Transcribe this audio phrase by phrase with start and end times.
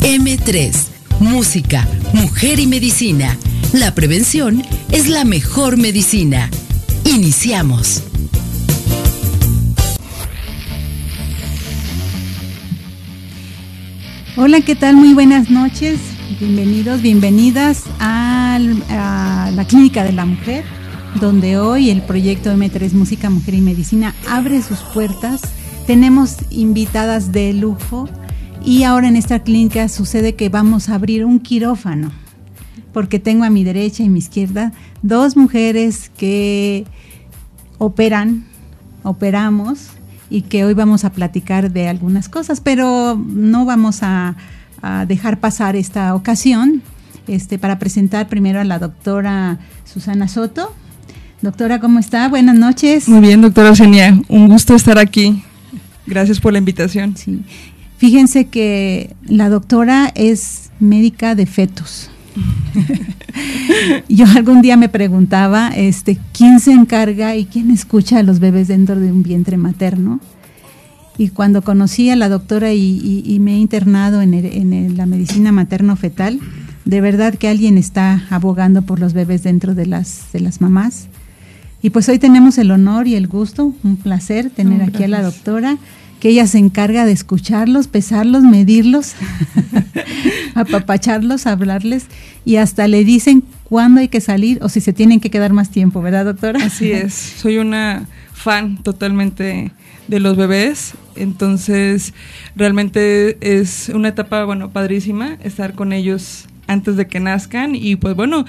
[0.00, 0.74] M3,
[1.20, 3.36] Música, Mujer y Medicina.
[3.72, 6.50] La prevención es la mejor medicina.
[7.04, 8.02] Iniciamos.
[14.36, 14.96] Hola, ¿qué tal?
[14.96, 15.98] Muy buenas noches.
[16.38, 20.64] Bienvenidos, bienvenidas a la Clínica de la Mujer,
[21.20, 25.40] donde hoy el proyecto M3 Música, Mujer y Medicina abre sus puertas.
[25.86, 28.08] Tenemos invitadas de lujo
[28.68, 32.12] y ahora en esta clínica sucede que vamos a abrir un quirófano,
[32.92, 36.84] porque tengo a mi derecha y mi izquierda dos mujeres que
[37.78, 38.44] operan,
[39.04, 39.86] operamos
[40.28, 44.36] y que hoy vamos a platicar de algunas cosas, pero no vamos a,
[45.08, 46.82] dejar pasar esta ocasión
[47.26, 50.72] este, para presentar primero a la doctora Susana Soto.
[51.40, 52.28] Doctora, ¿cómo está?
[52.28, 53.08] Buenas noches.
[53.08, 55.42] Muy bien, doctora Eugenia, un gusto estar aquí.
[56.06, 57.16] Gracias por la invitación.
[57.16, 57.42] Sí.
[57.98, 62.10] Fíjense que la doctora es médica de fetos.
[64.08, 68.68] Yo algún día me preguntaba, este, ¿quién se encarga y quién escucha a los bebés
[68.68, 70.20] dentro de un vientre materno?
[71.18, 76.38] Y cuando conocí a la doctora y, me he internado en, la medicina materno-fetal,
[76.84, 81.08] de verdad que alguien está abogando por los bebés dentro de las, de las mamás.
[81.82, 85.22] Y pues hoy tenemos el honor y el gusto, un placer tener aquí a la
[85.22, 85.78] doctora
[86.20, 89.14] que ella se encarga de escucharlos, pesarlos, medirlos,
[90.54, 92.06] apapacharlos, hablarles
[92.44, 95.70] y hasta le dicen cuándo hay que salir o si se tienen que quedar más
[95.70, 96.64] tiempo, ¿verdad, doctora?
[96.64, 99.72] Así es, soy una fan totalmente
[100.08, 102.14] de los bebés, entonces
[102.56, 108.14] realmente es una etapa, bueno, padrísima estar con ellos antes de que nazcan y pues
[108.14, 108.44] bueno,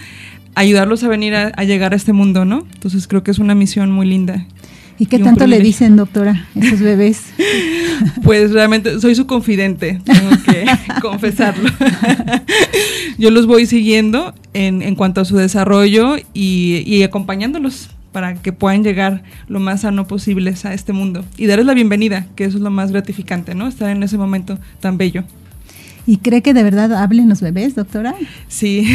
[0.55, 2.65] ayudarlos a venir a, a llegar a este mundo, ¿no?
[2.73, 4.45] Entonces creo que es una misión muy linda.
[4.99, 7.23] ¿Y qué tanto le dicen, doctora, esos bebés?
[8.23, 10.65] Pues realmente soy su confidente, tengo que
[11.01, 11.69] confesarlo.
[13.17, 18.53] Yo los voy siguiendo en, en cuanto a su desarrollo y, y, acompañándolos para que
[18.53, 22.55] puedan llegar lo más sano posible a este mundo y darles la bienvenida, que eso
[22.55, 23.67] es lo más gratificante, ¿no?
[23.67, 25.25] Estar en ese momento tan bello.
[26.05, 28.15] ¿Y cree que de verdad hablen los bebés, doctora?
[28.47, 28.87] Sí.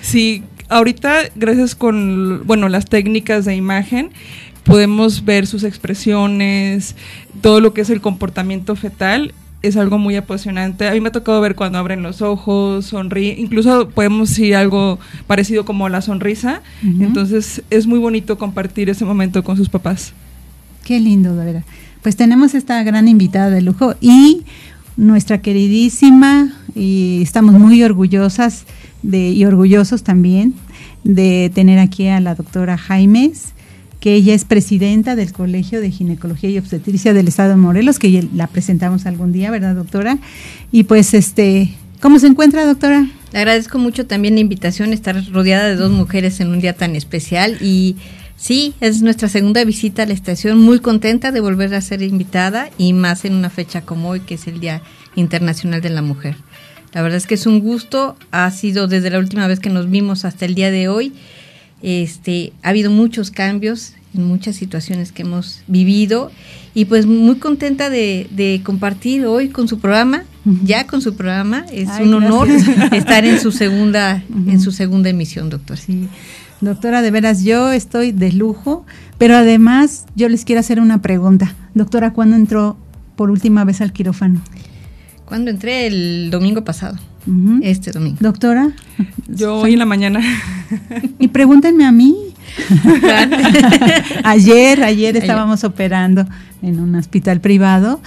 [0.00, 4.10] sí, ahorita, gracias con, bueno, las técnicas de imagen,
[4.64, 6.96] podemos ver sus expresiones,
[7.40, 9.32] todo lo que es el comportamiento fetal.
[9.62, 10.86] Es algo muy apasionante.
[10.86, 14.98] A mí me ha tocado ver cuando abren los ojos, sonríen, incluso podemos decir algo
[15.26, 16.60] parecido como la sonrisa.
[16.82, 20.12] Entonces es muy bonito compartir ese momento con sus papás.
[20.84, 21.64] Qué lindo, de verdad.
[22.02, 24.42] Pues tenemos esta gran invitada de lujo y
[24.96, 28.64] nuestra queridísima, y estamos muy orgullosas
[29.02, 30.54] de, y orgullosos también
[31.04, 33.52] de tener aquí a la doctora Jaimes,
[34.00, 38.28] que ella es presidenta del Colegio de Ginecología y Obstetricia del Estado de Morelos, que
[38.34, 40.18] la presentamos algún día, ¿verdad, doctora?
[40.72, 43.06] Y pues, este, ¿cómo se encuentra, doctora?
[43.32, 47.56] Agradezco mucho también la invitación, estar rodeada de dos mujeres en un día tan especial
[47.62, 47.96] y
[48.36, 52.70] sí, es nuestra segunda visita a la estación, muy contenta de volver a ser invitada
[52.78, 54.82] y más en una fecha como hoy, que es el Día
[55.16, 56.36] Internacional de la Mujer.
[56.92, 59.90] La verdad es que es un gusto, ha sido desde la última vez que nos
[59.90, 61.12] vimos hasta el día de hoy.
[61.82, 66.30] Este, ha habido muchos cambios en muchas situaciones que hemos vivido
[66.72, 70.24] y pues muy contenta de, compartir hoy con su programa,
[70.62, 72.48] ya con su programa, es un honor
[72.92, 75.80] estar en su segunda, en su segunda emisión, doctora.
[75.80, 76.08] Sí.
[76.64, 78.86] Doctora, de veras, yo estoy de lujo,
[79.18, 81.54] pero además yo les quiero hacer una pregunta.
[81.74, 82.78] Doctora, ¿cuándo entró
[83.16, 84.40] por última vez al quirófano?
[85.26, 86.98] Cuando entré el domingo pasado,
[87.60, 88.16] este domingo.
[88.20, 88.72] Doctora.
[89.28, 90.20] Yo hoy en la mañana.
[91.18, 92.16] Y pregúntenme a mí.
[94.24, 96.26] ayer, ayer estábamos operando
[96.62, 98.00] en un hospital privado.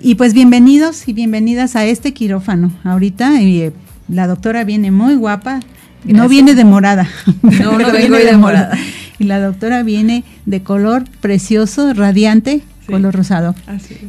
[0.00, 2.72] Y pues bienvenidos y bienvenidas a este quirófano.
[2.84, 3.72] Ahorita y, eh,
[4.08, 5.60] la doctora viene muy guapa.
[6.06, 7.08] No viene de morada.
[7.42, 8.76] No, no vengo de morada.
[9.18, 13.54] Y la doctora viene de color precioso, radiante, color rosado.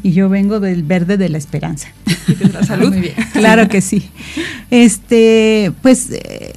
[0.04, 1.90] Y yo vengo del verde de la esperanza.
[2.54, 2.90] la salud.
[2.90, 3.16] Muy bien.
[3.34, 4.10] claro que sí.
[4.70, 6.54] Este, pues eh,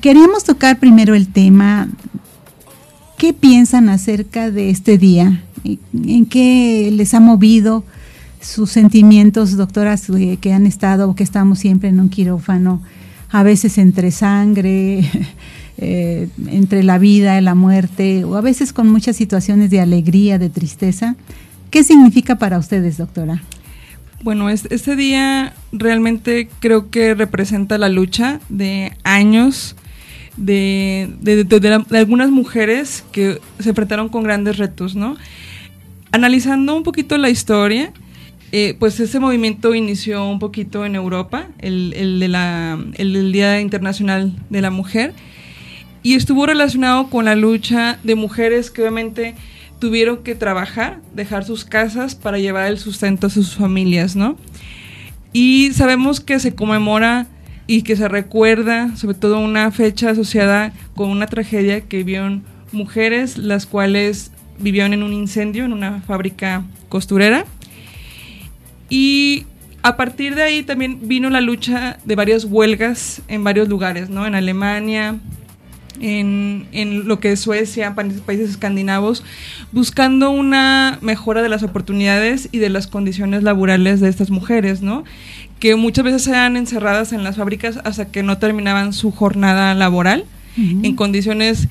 [0.00, 1.88] queríamos tocar primero el tema.
[3.16, 5.42] ¿Qué piensan acerca de este día?
[5.64, 7.84] ¿En qué les ha movido
[8.40, 12.80] sus sentimientos, doctoras, eh, que han estado o que estamos siempre en un quirófano,
[13.30, 15.04] a veces entre sangre,
[15.78, 20.38] eh, entre la vida y la muerte, o a veces con muchas situaciones de alegría,
[20.38, 21.16] de tristeza.
[21.70, 23.42] ¿Qué significa para ustedes, doctora?
[24.22, 29.76] Bueno, este día realmente creo que representa la lucha de años
[30.36, 35.16] de, de, algunas mujeres que se enfrentaron con grandes retos, ¿no?
[36.10, 37.92] Analizando un poquito la historia,
[38.52, 44.70] eh, pues ese movimiento inició un poquito en Europa, el, del Día Internacional de la
[44.70, 45.12] Mujer,
[46.02, 49.34] y estuvo relacionado con la lucha de mujeres que obviamente
[49.78, 54.36] tuvieron que trabajar, dejar sus casas para llevar el sustento a sus familias, ¿no?
[55.32, 57.26] Y sabemos que se conmemora
[57.66, 63.36] y que se recuerda sobre todo una fecha asociada con una tragedia que vieron mujeres
[63.36, 67.44] las cuales vivieron en un incendio en una fábrica costurera.
[68.88, 69.46] Y
[69.82, 74.26] a partir de ahí también vino la lucha de varias huelgas en varios lugares, ¿no?
[74.26, 75.18] En Alemania,
[76.00, 79.24] en, lo que es Suecia, países escandinavos,
[79.72, 85.04] buscando una mejora de las oportunidades y de las condiciones laborales de estas mujeres, ¿no?
[85.58, 90.24] Que muchas veces eran encerradas en las fábricas hasta que no terminaban su jornada laboral,
[90.56, 91.68] en condiciones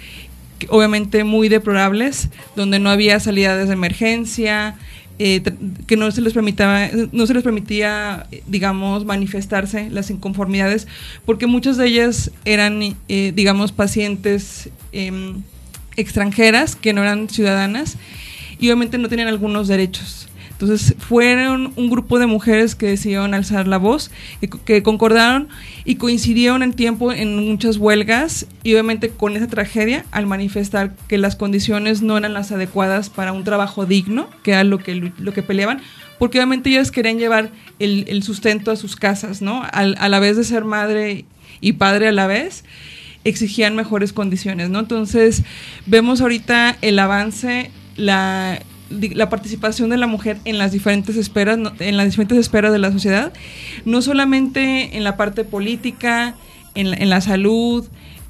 [0.69, 4.75] obviamente muy deplorables, donde no había salidas de emergencia,
[5.19, 5.41] eh,
[5.87, 10.87] que no se les permitía, no se les permitía, digamos, manifestarse las inconformidades,
[11.25, 15.41] porque muchas de ellas eran, eh, digamos, pacientes em,
[15.95, 17.97] extranjeras que no eran ciudadanas
[18.59, 20.27] y obviamente no tenían algunos derechos.
[20.59, 24.09] Entonces fueron un grupo de mujeres que decidieron alzar la voz,
[24.65, 25.49] que, concordaron
[25.85, 31.19] y coincidieron en tiempo en muchas huelgas y obviamente con esa tragedia al manifestar que
[31.19, 35.31] las condiciones no eran las adecuadas para un trabajo digno, que era lo que, lo
[35.31, 35.79] que peleaban,
[36.17, 39.61] porque obviamente ellas querían llevar el, sustento a sus casas, ¿no?
[39.71, 41.25] a la vez de ser madre
[41.61, 42.63] y padre a la vez
[43.23, 44.79] exigían mejores condiciones, ¿no?
[44.79, 45.43] Entonces,
[45.85, 48.59] vemos ahorita el avance, la,
[48.89, 52.91] la participación de la mujer en las diferentes esferas, en las diferentes esferas de la
[52.91, 53.33] sociedad,
[53.85, 56.35] no solamente en la parte política,
[56.75, 57.87] en la, salud,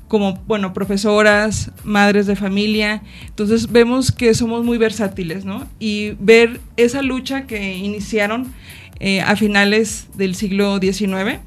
[0.08, 3.02] como, bueno, profesoras, madres de familia.
[3.26, 5.68] Entonces vemos que somos muy versátiles, ¿no?
[5.80, 8.54] Y ver esa lucha que iniciaron
[9.00, 11.40] eh, a finales del siglo XIX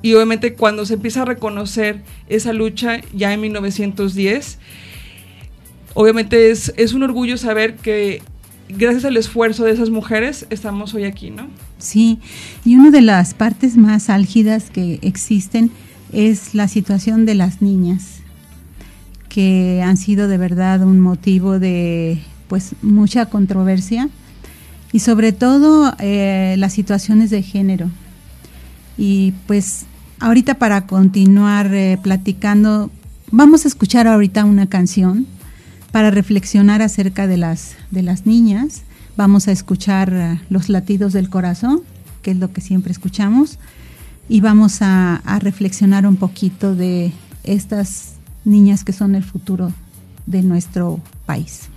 [0.00, 4.58] y obviamente cuando se empieza a reconocer esa lucha ya en 1910,
[5.94, 8.22] obviamente es, es un orgullo saber que
[8.68, 11.48] gracias al esfuerzo de esas mujeres estamos hoy aquí, ¿no?
[11.78, 12.18] Sí,
[12.64, 15.70] y una de las partes más álgidas que existen
[16.12, 18.20] es la situación de las niñas,
[19.28, 22.18] que han sido de verdad un motivo de
[22.48, 24.08] pues mucha controversia
[24.92, 27.90] y sobre todo eh, las situaciones de género.
[28.96, 29.84] Y pues
[30.18, 32.90] ahorita para continuar eh, platicando,
[33.30, 35.26] vamos a escuchar ahorita una canción
[35.92, 38.82] para reflexionar acerca de las, de las niñas.
[39.16, 41.82] Vamos a escuchar eh, los latidos del corazón,
[42.22, 43.58] que es lo que siempre escuchamos,
[44.28, 47.12] y vamos a, a reflexionar un poquito de
[47.44, 48.14] estas
[48.44, 49.72] niñas que son el futuro
[50.26, 51.68] de nuestro país.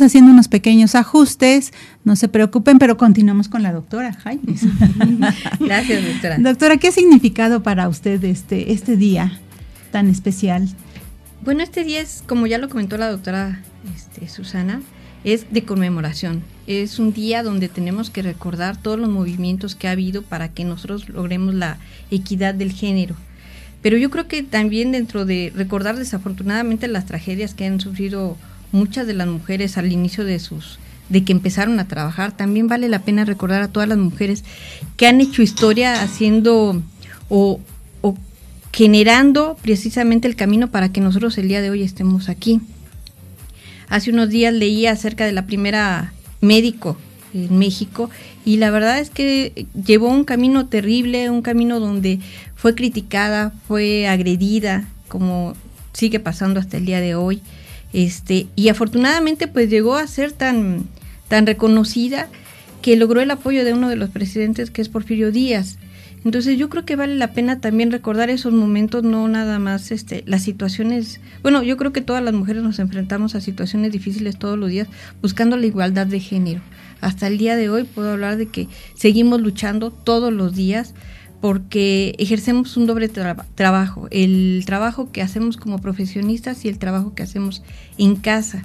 [0.00, 4.54] Estamos haciendo unos pequeños ajustes, no se preocupen, pero continuamos con la doctora Jaime.
[5.60, 6.38] Gracias, doctora.
[6.38, 9.38] Doctora, ¿qué ha significado para usted este, este día
[9.90, 10.66] tan especial?
[11.44, 13.60] Bueno, este día es, como ya lo comentó la doctora
[13.94, 14.80] este, Susana,
[15.22, 16.44] es de conmemoración.
[16.66, 20.64] Es un día donde tenemos que recordar todos los movimientos que ha habido para que
[20.64, 21.76] nosotros logremos la
[22.10, 23.16] equidad del género.
[23.82, 28.38] Pero yo creo que también dentro de recordar desafortunadamente las tragedias que han sufrido
[28.72, 30.78] muchas de las mujeres al inicio de sus
[31.10, 34.44] de que empezaron a trabajar, también vale la pena recordar a todas las mujeres
[34.96, 36.80] que han hecho historia haciendo
[37.28, 37.60] o,
[38.00, 38.16] o
[38.72, 42.60] generando precisamente el camino para que nosotros el día de hoy estemos aquí.
[43.88, 46.96] Hace unos días leí acerca de la primera médico
[47.34, 48.08] en México
[48.44, 52.20] y la verdad es que llevó un camino terrible, un camino donde
[52.54, 55.54] fue criticada, fue agredida, como
[55.92, 57.42] sigue pasando hasta el día de hoy.
[57.92, 60.86] Este, y afortunadamente pues llegó a ser tan,
[61.28, 62.28] tan reconocida
[62.82, 65.78] que logró el apoyo de uno de los presidentes que es Porfirio Díaz.
[66.24, 70.22] Entonces yo creo que vale la pena también recordar esos momentos, no nada más este,
[70.26, 74.58] las situaciones, bueno, yo creo que todas las mujeres nos enfrentamos a situaciones difíciles todos
[74.58, 74.88] los días
[75.22, 76.60] buscando la igualdad de género.
[77.00, 80.94] Hasta el día de hoy puedo hablar de que seguimos luchando todos los días
[81.40, 87.22] porque ejercemos un doble trabajo, el trabajo que hacemos como profesionistas y el trabajo que
[87.22, 87.62] hacemos
[87.96, 88.64] en casa,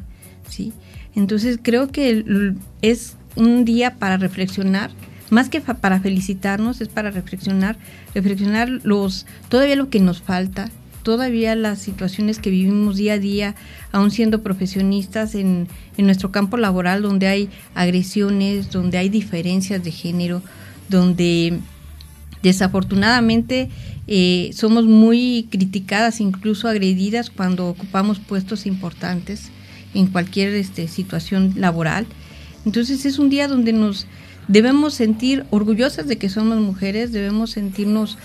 [0.50, 0.74] ¿sí?
[1.16, 4.92] Entonces creo que es un día para reflexionar,
[5.30, 7.78] más que para felicitarnos, es para reflexionar,
[8.14, 10.70] reflexionar los todavía lo que nos falta,
[11.04, 13.56] todavía las situaciones que vivimos día a día,
[13.94, 19.92] aún siendo profesionistas en, en nuestro campo laboral, donde hay agresiones, donde hay diferencias de
[19.92, 20.42] género,
[20.90, 21.60] donde
[22.46, 23.70] Desafortunadamente
[24.06, 29.50] eh, somos muy criticadas, incluso agredidas cuando ocupamos puestos importantes
[29.96, 32.06] en cualquier este, situación laboral.
[32.64, 34.06] Entonces es un día donde nos
[34.48, 38.20] debemos sentir orgullosas de que somos mujeres, debemos sentirnos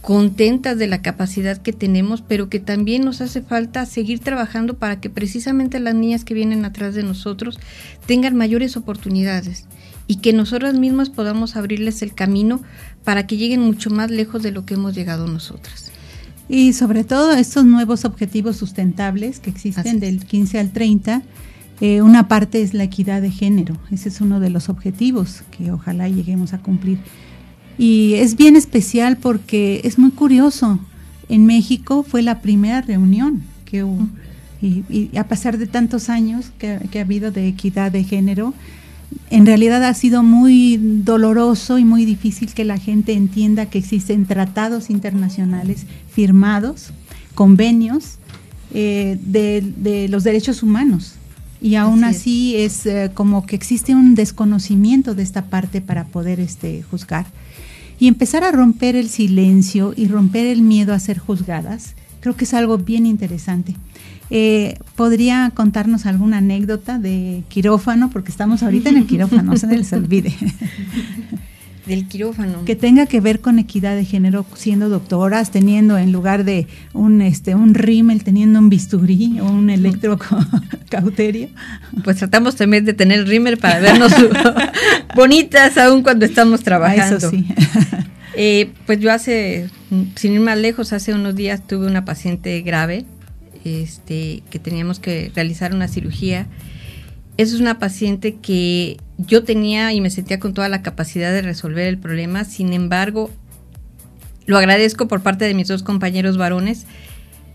[0.00, 5.00] contentas de la capacidad que tenemos, pero que también nos hace falta seguir trabajando para
[5.00, 7.60] que precisamente las niñas que vienen atrás de nosotros
[8.06, 9.66] tengan mayores oportunidades
[10.06, 12.62] y que nosotras mismas podamos abrirles el camino
[13.06, 15.92] para que lleguen mucho más lejos de lo que hemos llegado nosotras.
[16.48, 21.22] Y sobre todo estos nuevos objetivos sustentables que existen del 15 al 30,
[21.80, 25.70] eh, una parte es la equidad de género, ese es uno de los objetivos que
[25.70, 26.98] ojalá lleguemos a cumplir.
[27.78, 30.80] Y es bien especial porque es muy curioso,
[31.28, 34.08] en México fue la primera reunión que hubo,
[34.60, 38.52] y, a pesar de tantos años que, que ha habido de equidad de género,
[39.30, 44.26] en realidad ha sido muy doloroso y muy difícil que la gente entienda que existen
[44.26, 46.92] tratados internacionales firmados,
[47.34, 48.18] convenios
[48.72, 51.14] eh, de, los derechos humanos.
[51.60, 56.38] Y aún así, es, eh, como que existe un desconocimiento de esta parte para poder
[56.38, 57.26] este, juzgar.
[57.98, 62.44] Y empezar a romper el silencio y romper el miedo a ser juzgadas, creo que
[62.44, 63.74] es algo bien interesante.
[64.30, 68.10] Eh, ¿Podría contarnos alguna anécdota de quirófano?
[68.10, 70.34] Porque estamos ahorita en el quirófano, no se les olvide.
[71.86, 72.64] Del quirófano.
[72.64, 77.22] Que tenga que ver con equidad de género, siendo doctoras, teniendo en lugar de un
[77.22, 81.48] este un rímel, teniendo un bisturí o un electrocauterio.
[82.02, 84.12] Pues tratamos también de tener rímel para vernos
[85.14, 87.18] bonitas aún cuando estamos trabajando.
[87.18, 87.46] Eso sí.
[88.34, 89.70] Eh, pues yo hace,
[90.16, 93.06] sin ir más lejos, hace unos días tuve una paciente grave
[93.66, 96.46] este, que teníamos que realizar una cirugía.
[97.36, 101.42] Esa es una paciente que yo tenía y me sentía con toda la capacidad de
[101.42, 103.30] resolver el problema, sin embargo,
[104.46, 106.86] lo agradezco por parte de mis dos compañeros varones,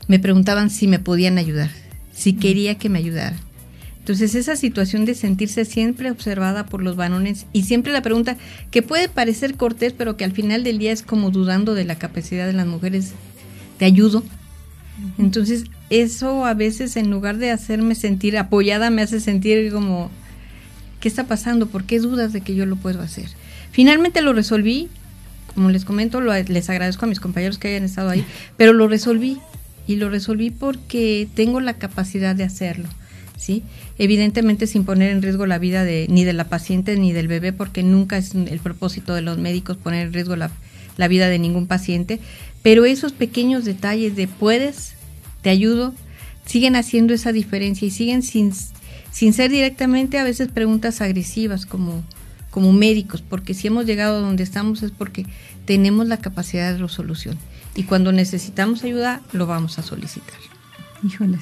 [0.07, 1.69] me preguntaban si me podían ayudar,
[2.11, 3.37] si quería que me ayudara.
[3.99, 8.35] Entonces esa situación de sentirse siempre observada por los varones y siempre la pregunta
[8.71, 11.95] que puede parecer cortés, pero que al final del día es como dudando de la
[11.95, 13.13] capacidad de las mujeres,
[13.77, 14.23] ¿te ayudo?
[15.17, 20.09] Entonces, eso a veces en lugar de hacerme sentir apoyada, me hace sentir como,
[20.99, 21.67] ¿qué está pasando?
[21.67, 23.29] ¿Por qué dudas de que yo lo puedo hacer?
[23.71, 24.89] Finalmente lo resolví,
[25.53, 28.25] como les comento, les agradezco a mis compañeros que hayan estado ahí,
[28.57, 29.37] pero lo resolví
[29.87, 32.87] y lo resolví porque tengo la capacidad de hacerlo.
[33.37, 33.63] ¿Sí?
[33.97, 37.51] Evidentemente sin poner en riesgo la vida de, ni de la paciente ni del bebé,
[37.53, 40.51] porque nunca es el propósito de los médicos poner en riesgo la,
[40.97, 42.19] la vida de ningún paciente,
[42.63, 44.93] pero esos pequeños detalles de puedes,
[45.41, 45.93] te ayudo,
[46.45, 48.53] siguen haciendo esa diferencia y siguen sin,
[49.11, 52.03] sin ser directamente a veces preguntas agresivas como,
[52.49, 55.25] como médicos, porque si hemos llegado a donde estamos es porque
[55.65, 57.37] tenemos la capacidad de resolución
[57.75, 60.39] y cuando necesitamos ayuda lo vamos a solicitar.
[61.03, 61.39] Híjole,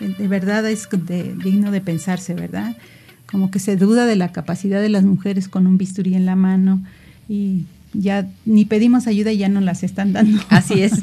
[0.00, 2.76] de verdad es digno de pensarse, ¿verdad?
[3.30, 6.36] Como que se duda de la capacidad de las mujeres con un bisturí en la
[6.36, 6.82] mano
[7.28, 10.40] y ya ni pedimos ayuda y ya nos las están dando.
[10.48, 10.92] Así es.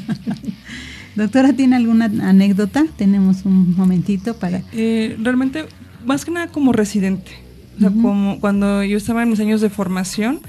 [1.16, 2.84] Doctora, ¿tiene alguna anécdota?
[2.96, 4.62] Tenemos un momentito para...
[4.72, 5.64] Eh, realmente,
[6.04, 7.32] más que nada como residente.
[7.76, 10.40] O sea, como cuando yo estaba en mis años de formación,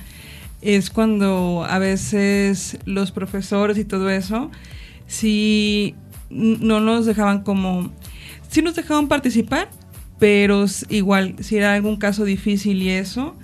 [0.61, 4.51] es cuando a veces los profesores y todo eso,
[5.07, 5.95] si
[6.29, 7.91] no nos dejaban como...
[8.49, 9.69] Sí nos dejaban participar,
[10.19, 13.35] pero igual, si era algún caso difícil y eso,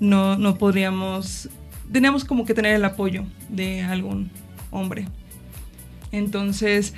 [0.00, 1.50] no, no podríamos
[1.94, 4.28] teníamos como que tener el apoyo de algún
[4.72, 5.06] hombre.
[6.10, 6.92] Entonces,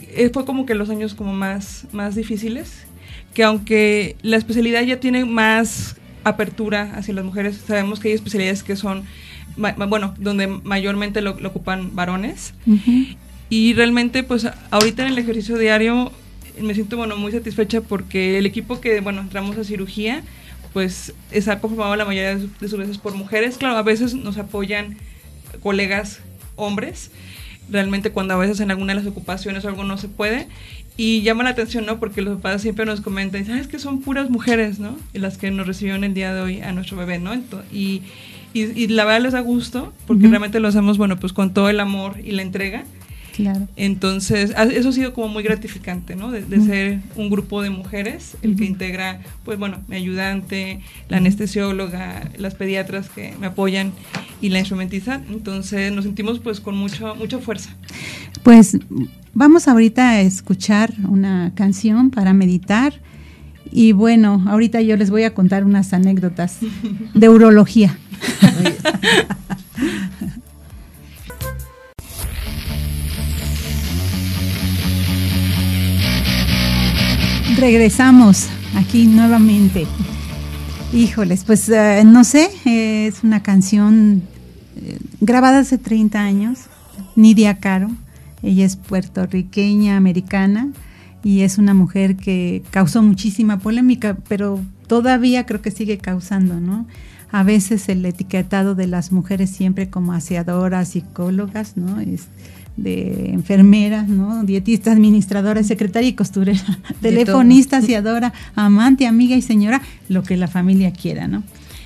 [0.00, 2.86] eh, fue como que los años como más, más difíciles,
[3.34, 8.62] que aunque la especialidad ya tiene más apertura hacia las mujeres, sabemos que hay especialidades
[8.62, 9.04] que son,
[9.56, 12.54] bueno, donde mayormente lo, ocupan varones.
[13.50, 16.12] Y realmente, pues ahorita en el ejercicio diario
[16.62, 20.22] me siento, bueno, muy satisfecha porque el equipo que, bueno, entramos a cirugía,
[20.74, 23.56] pues está conformado la mayoría de sus veces por mujeres.
[23.56, 24.98] Claro, a veces nos apoyan
[25.62, 26.20] colegas
[26.56, 27.12] hombres,
[27.70, 30.48] realmente cuando a veces en alguna de las ocupaciones o algo no se puede.
[30.96, 31.98] Y llama la atención, ¿no?
[31.98, 34.96] Porque los papás siempre nos comentan, ¿sabes que son puras mujeres, ¿no?
[35.12, 37.34] Y las que nos recibieron el día de hoy a nuestro bebé, ¿no?
[37.72, 38.02] y,
[38.52, 41.80] y, la verdad les da gusto, porque realmente lo hacemos, bueno, pues con todo el
[41.80, 42.84] amor y la entrega.
[43.34, 43.66] Claro.
[43.74, 46.30] Entonces, eso ha sido como muy gratificante, ¿no?
[46.30, 52.30] De, ser un grupo de mujeres, el que integra, pues bueno, mi ayudante, la anestesióloga,
[52.38, 53.92] las pediatras que me apoyan
[54.40, 55.20] y la instrumentista.
[55.28, 57.70] Entonces, nos sentimos pues con mucho, mucha fuerza.
[58.44, 58.78] Pues
[59.32, 63.00] vamos ahorita a escuchar una canción para meditar.
[63.72, 66.58] Y bueno, ahorita yo les voy a contar unas anécdotas
[67.14, 67.98] de urología.
[77.56, 79.86] Regresamos aquí nuevamente.
[80.92, 84.22] Híjoles, pues eh, no sé, es una canción
[84.76, 86.58] eh, grabada hace 30 años,
[87.14, 87.90] Nidia Caro.
[88.42, 90.70] Ella es puertorriqueña, americana,
[91.22, 96.86] y es una mujer que causó muchísima polémica, pero todavía creo que sigue causando, ¿no?
[97.30, 102.00] A veces el etiquetado de las mujeres siempre como aseadoras, psicólogas, ¿no?
[102.00, 102.26] Es,
[102.76, 104.44] de enfermeras, ¿no?
[104.44, 106.60] Dietista, administradora, secretaria y costurera,
[107.00, 111.42] telefonista, aseadora, amante, amiga y señora, lo que la familia quiera, ¿no?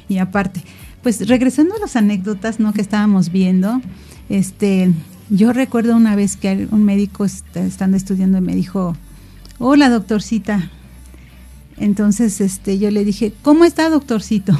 [0.09, 0.63] Y aparte,
[1.03, 2.73] pues regresando a las anécdotas, ¿no?
[2.73, 3.81] Que estábamos viendo,
[4.29, 4.91] este,
[5.31, 8.97] yo recuerdo una vez que un médico estando estudiando me dijo,
[9.59, 10.71] hola doctorcita,
[11.81, 14.59] entonces, este, yo le dije, ¿cómo está, doctorcito?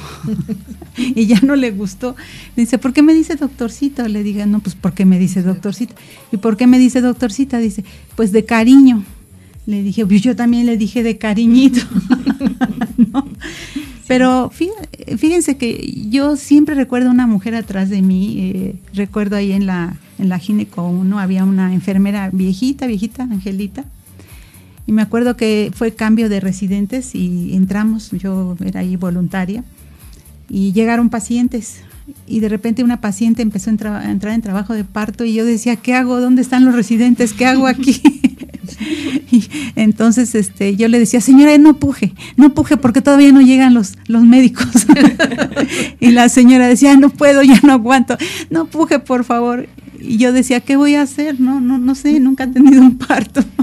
[0.97, 2.17] y ya no le gustó.
[2.57, 4.07] Dice, ¿por qué me dice doctorcito?
[4.09, 5.95] Le dije, no, pues porque me dice doctorcita.
[6.33, 7.59] ¿Y por qué me dice doctorcita?
[7.59, 7.85] Dice,
[8.17, 9.05] pues de cariño.
[9.67, 11.81] Le dije, pues yo también le dije de cariñito.
[14.09, 18.37] Pero fíjense que yo siempre recuerdo una mujer atrás de mí.
[18.39, 23.85] Eh, recuerdo ahí en la, en la gineco 1 había una enfermera viejita, viejita, Angelita
[24.89, 29.63] y me acuerdo que fue cambio de residentes y entramos, yo era ahí voluntaria,
[30.49, 31.81] y llegaron pacientes.
[32.27, 35.77] Y de repente una paciente empezó a, entrar en trabajo de parto y yo decía,
[35.77, 36.23] ¿qué hago?
[36.23, 37.35] ¿Dónde están los residentes?
[37.35, 38.01] ¿Qué hago aquí?
[39.31, 39.45] y
[39.77, 43.99] entonces este, yo le decía, señora, no puje, no puje porque todavía no llegan los,
[44.07, 44.87] los médicos.
[46.01, 48.17] y la señora decía, no puedo, ya no aguanto,
[48.49, 49.69] no puje, por favor.
[50.01, 51.41] Y yo decía, ¿qué voy a hacer?
[51.41, 53.45] No, no, no sé, nunca he tenido un parto.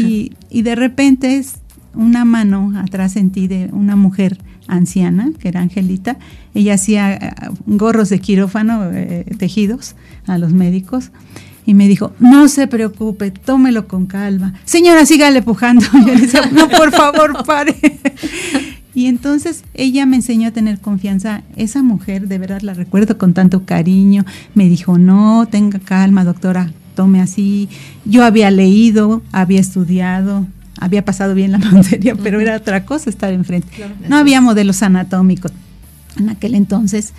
[0.00, 1.54] Y, y de repente es
[1.94, 6.16] una mano atrás en ti de una mujer anciana, que era Angelita.
[6.54, 7.32] Ella hacía eh,
[7.66, 9.94] gorros de quirófano, eh, tejidos
[10.26, 11.10] a los médicos.
[11.64, 14.54] Y me dijo, no se preocupe, tómelo con calma.
[14.64, 15.86] Señora, sígale pujando.
[15.92, 17.76] Yo le decía, no, por favor, pare.
[18.94, 21.42] Y entonces ella me enseñó a tener confianza.
[21.56, 24.24] Esa mujer, de verdad la recuerdo con tanto cariño.
[24.54, 27.68] Me dijo, no, tenga calma, doctora, tome así.
[28.04, 30.46] Yo había leído, había estudiado,
[30.78, 33.68] había pasado bien la materia, pero era otra cosa estar enfrente.
[34.08, 35.52] no había modelos anatómicos
[36.18, 37.14] en aquel entonces.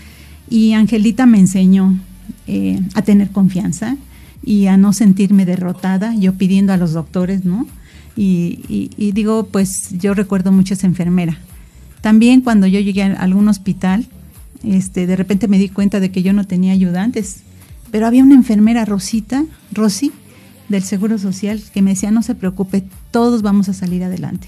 [0.50, 1.98] Y Angelita me enseñó
[2.46, 3.98] eh, a tener confianza
[4.44, 7.66] y a no sentirme derrotada, yo pidiendo a los doctores, ¿no?
[8.16, 11.40] Y, y digo, pues yo recuerdo mucho esa enfermera.
[12.04, 14.06] También cuando yo llegué a algún hospital,
[14.64, 17.44] este, de repente me di cuenta de que yo no tenía ayudantes
[17.94, 20.12] pero había una enfermera, Rosita, Rosy,
[20.68, 24.48] del Seguro Social, que me decía, no se preocupe, todos vamos a salir adelante.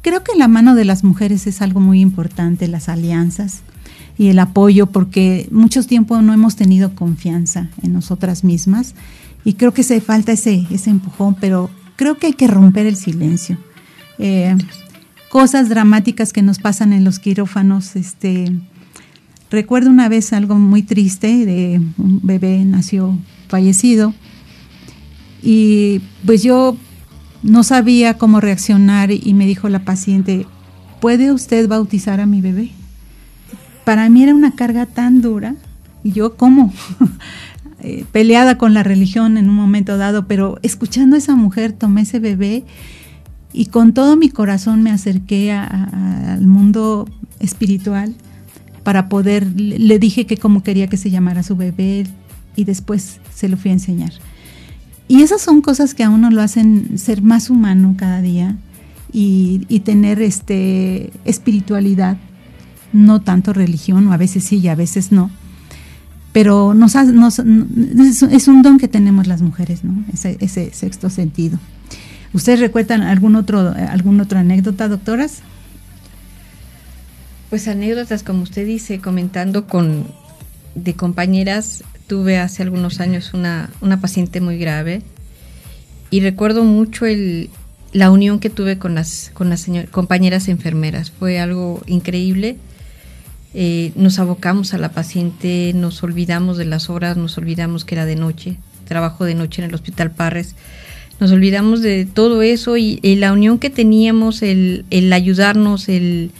[0.00, 3.60] Creo que la mano de las mujeres es algo muy importante, las alianzas
[4.16, 8.94] y el apoyo, porque muchos tiempos no hemos tenido confianza en nosotras mismas
[9.44, 12.96] y creo que se falta ese, ese empujón, pero creo que hay que romper el
[12.96, 13.58] silencio.
[14.18, 14.56] Eh,
[15.36, 18.50] cosas dramáticas que nos pasan en los quirófanos, este,
[19.50, 24.14] Recuerdo una vez algo muy triste de un bebé nació fallecido
[25.42, 26.78] y pues yo
[27.42, 30.46] no sabía cómo reaccionar y me dijo la paciente,
[31.02, 32.70] ¿puede usted bautizar a mi bebé?
[33.84, 35.54] Para mí era una carga tan dura
[36.02, 36.72] y yo como
[37.80, 42.00] eh, peleada con la religión en un momento dado, pero escuchando a esa mujer tomé
[42.00, 42.64] ese bebé
[43.52, 47.08] y con todo mi corazón me acerqué al mundo
[47.40, 48.14] espiritual
[48.82, 52.06] para poder, le dije que cómo quería que se llamara su bebé
[52.54, 54.12] y después se lo fui a enseñar.
[55.08, 58.56] Y esas son cosas que a uno lo hacen ser más humano cada día
[59.12, 62.16] y, tener este, espiritualidad,
[62.92, 65.30] no tanto religión, o a veces sí y a veces no.
[66.32, 70.04] Pero nos, es, un don que tenemos las mujeres, ¿no?
[70.12, 71.58] Ese, ese sexto sentido.
[72.32, 73.74] ¿Ustedes recuerdan algún otro,
[74.20, 75.40] otra anécdota, doctoras?
[77.50, 80.06] Pues anécdotas, como usted dice, comentando con
[80.74, 85.02] de compañeras, tuve hace algunos años una, una paciente muy grave
[86.10, 87.50] y recuerdo mucho el,
[87.92, 91.10] la unión que tuve con las, con las compañeras enfermeras.
[91.10, 92.58] Fue algo increíble.
[93.54, 98.04] Eh, nos abocamos a la paciente, nos olvidamos de las horas, nos olvidamos que era
[98.04, 100.54] de noche, trabajo de noche en el Hospital Parres,
[101.20, 106.30] nos olvidamos de todo eso y, la unión que teníamos, el, ayudarnos, el...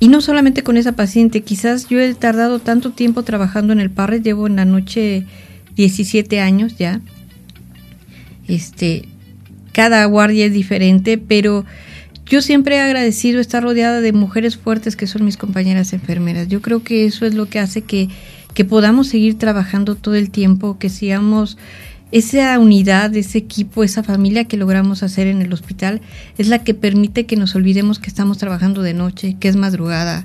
[0.00, 3.90] Y no solamente con esa paciente, quizás yo he tardado tanto tiempo trabajando en el
[3.90, 5.24] Parres, llevo en la noche
[5.76, 7.00] 17 años ya.
[8.48, 9.08] Este,
[9.72, 11.64] cada guardia es diferente, pero
[12.26, 16.48] yo siempre he agradecido estar rodeada de mujeres fuertes que son mis compañeras enfermeras.
[16.48, 18.08] Yo creo que eso es lo que hace que,
[18.52, 21.56] que podamos seguir trabajando todo el tiempo, que sigamos
[22.14, 26.00] esa unidad, ese equipo, esa familia que logramos hacer en el hospital
[26.38, 30.24] es la que permite que nos olvidemos que estamos trabajando de noche, que es madrugada,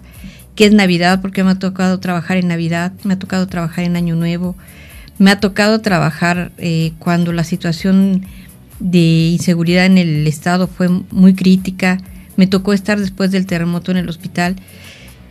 [0.53, 3.95] que es Navidad, porque me ha tocado trabajar en Navidad, me ha tocado trabajar en
[3.95, 4.55] Año Nuevo,
[5.17, 8.23] me ha tocado trabajar eh, cuando la situación
[8.79, 11.97] de inseguridad en el estado fue muy crítica.
[12.37, 14.57] Me tocó estar después del terremoto en el hospital.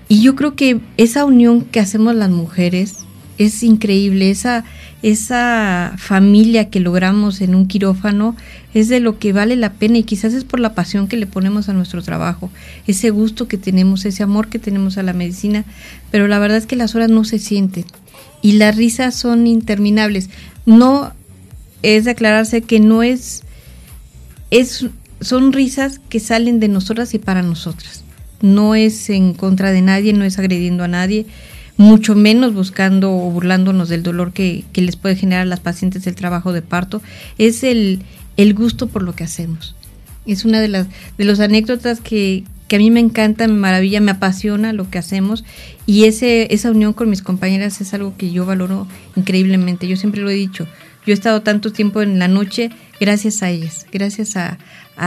[0.08, 2.96] Y yo creo que esa unión que hacemos las mujeres
[3.38, 4.30] es increíble.
[4.30, 4.64] Esa,
[5.02, 8.34] esa familia que logramos en un quirófano
[8.74, 11.26] es de lo que vale la pena y quizás es por la pasión que le
[11.26, 12.50] ponemos a nuestro trabajo,
[12.86, 15.64] ese gusto que tenemos, ese amor que tenemos a la medicina.
[16.10, 17.84] Pero la verdad es que las horas no se sienten
[18.42, 20.30] y las risas son interminables.
[20.66, 21.12] No
[21.82, 23.44] es de aclararse que no es,
[24.50, 24.86] es,
[25.20, 28.02] son risas que salen de nosotras y para nosotras.
[28.40, 31.26] No es en contra de nadie, no es agrediendo a nadie,
[31.78, 36.06] mucho menos buscando o burlándonos del dolor que, que les puede generar a las pacientes
[36.06, 37.00] el trabajo de parto.
[37.38, 38.00] Es el,
[38.36, 39.74] el gusto por lo que hacemos.
[40.26, 44.00] Es una de las de los anécdotas que, que a mí me encanta, me maravilla,
[44.00, 45.44] me apasiona lo que hacemos
[45.86, 48.86] y ese, esa unión con mis compañeras es algo que yo valoro
[49.16, 49.88] increíblemente.
[49.88, 50.66] Yo siempre lo he dicho,
[51.06, 54.58] yo he estado tanto tiempo en la noche gracias a ellas, gracias a,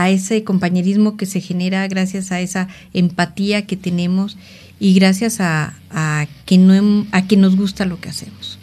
[0.08, 4.38] ese compañerismo que se genera, gracias a esa empatía que tenemos
[4.82, 5.74] y gracias a,
[6.44, 8.58] que, no, a que nos gusta lo que hacemos.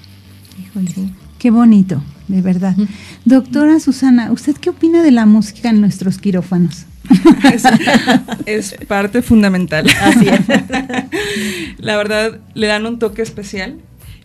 [1.38, 2.76] Qué bonito, de verdad.
[3.24, 6.88] Doctora Susana, ¿usted qué opina de la música en nuestros quirófanos?
[8.46, 9.88] es, parte fundamental.
[10.02, 10.42] Así es.
[11.78, 13.78] La verdad, le dan un toque especial.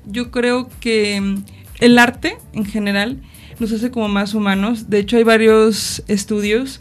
[0.04, 1.36] Yo creo que
[1.78, 3.22] el arte en general
[3.60, 4.90] nos hace como más humanos.
[4.90, 6.80] De hecho, hay varios estudios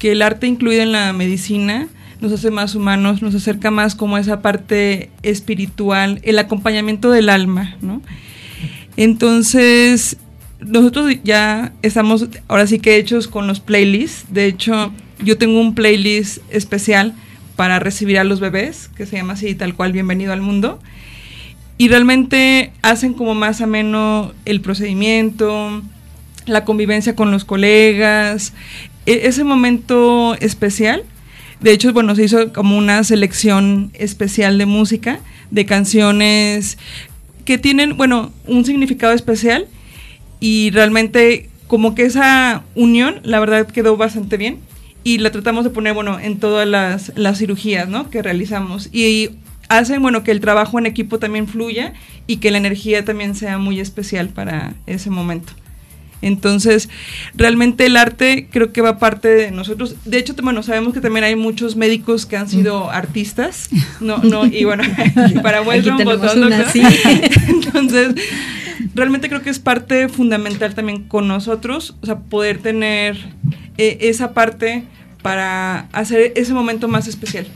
[0.00, 1.86] que el arte incluido en la medicina
[2.20, 7.76] nos hace más humanos, nos acerca más como esa parte espiritual, el acompañamiento del alma,
[7.80, 8.02] ¿no?
[8.96, 10.16] Entonces,
[10.60, 14.26] nosotros ya estamos ahora sí que hechos con los playlists.
[14.32, 17.14] De hecho, yo tengo un playlist especial
[17.56, 20.80] para recibir a los bebés, que se llama así tal cual Bienvenido al Mundo
[21.80, 25.80] y realmente hacen como más ameno el procedimiento,
[26.44, 28.52] la convivencia con los colegas,
[29.06, 31.04] e-, ese momento especial.
[31.60, 35.20] De hecho, bueno, se hizo como una selección especial de música,
[35.50, 36.78] de canciones
[37.44, 39.66] que tienen, bueno, un significado especial
[40.40, 44.58] y realmente como que esa unión, la verdad, quedó bastante bien
[45.04, 48.10] y la tratamos de poner, bueno, en todas las, las cirugías, ¿no?
[48.10, 48.88] Que realizamos.
[48.92, 49.30] Y
[49.68, 51.92] hacen, bueno, que el trabajo en equipo también fluya
[52.26, 55.52] y que la energía también sea muy especial para ese momento.
[56.22, 56.88] Entonces,
[57.34, 59.96] realmente el arte creo que va parte de nosotros.
[60.04, 64.46] De hecho, bueno, sabemos que también hay muchos médicos que han sido artistas, no, no,
[64.46, 64.84] y bueno,
[65.42, 66.52] para vuelta un botón.
[67.48, 68.14] Entonces,
[68.94, 73.16] realmente creo que es parte fundamental también con nosotros, o sea, poder tener
[73.78, 74.84] eh, esa parte
[75.22, 77.46] para hacer ese momento más especial.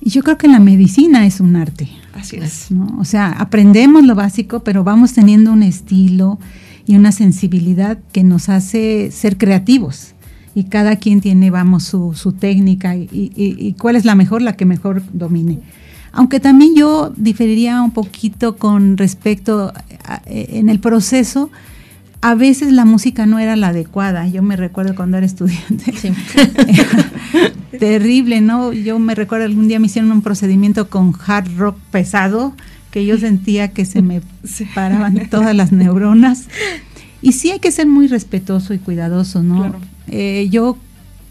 [0.00, 1.88] Y yo creo que la medicina es un arte.
[2.14, 2.68] Así es.
[2.98, 6.38] O sea, aprendemos lo básico, pero vamos teniendo un estilo
[6.86, 10.14] y una sensibilidad que nos hace ser creativos.
[10.54, 14.54] Y cada quien tiene, vamos, su, su técnica y, y, cuál es la mejor, la
[14.54, 15.60] que mejor domine.
[16.12, 19.72] Aunque también yo diferiría un poquito con respecto
[20.26, 21.50] en el proceso
[22.22, 24.28] a veces la música no era la adecuada.
[24.28, 25.92] Yo me recuerdo cuando era estudiante.
[27.80, 28.72] Terrible, ¿no?
[28.72, 32.54] Yo me recuerdo algún día me hicieron un procedimiento con hard rock pesado
[32.92, 36.46] que yo sentía que se me separaban todas las neuronas.
[37.20, 39.74] Y sí hay que ser muy respetuoso y cuidadoso, ¿no?
[40.08, 40.76] Eh, yo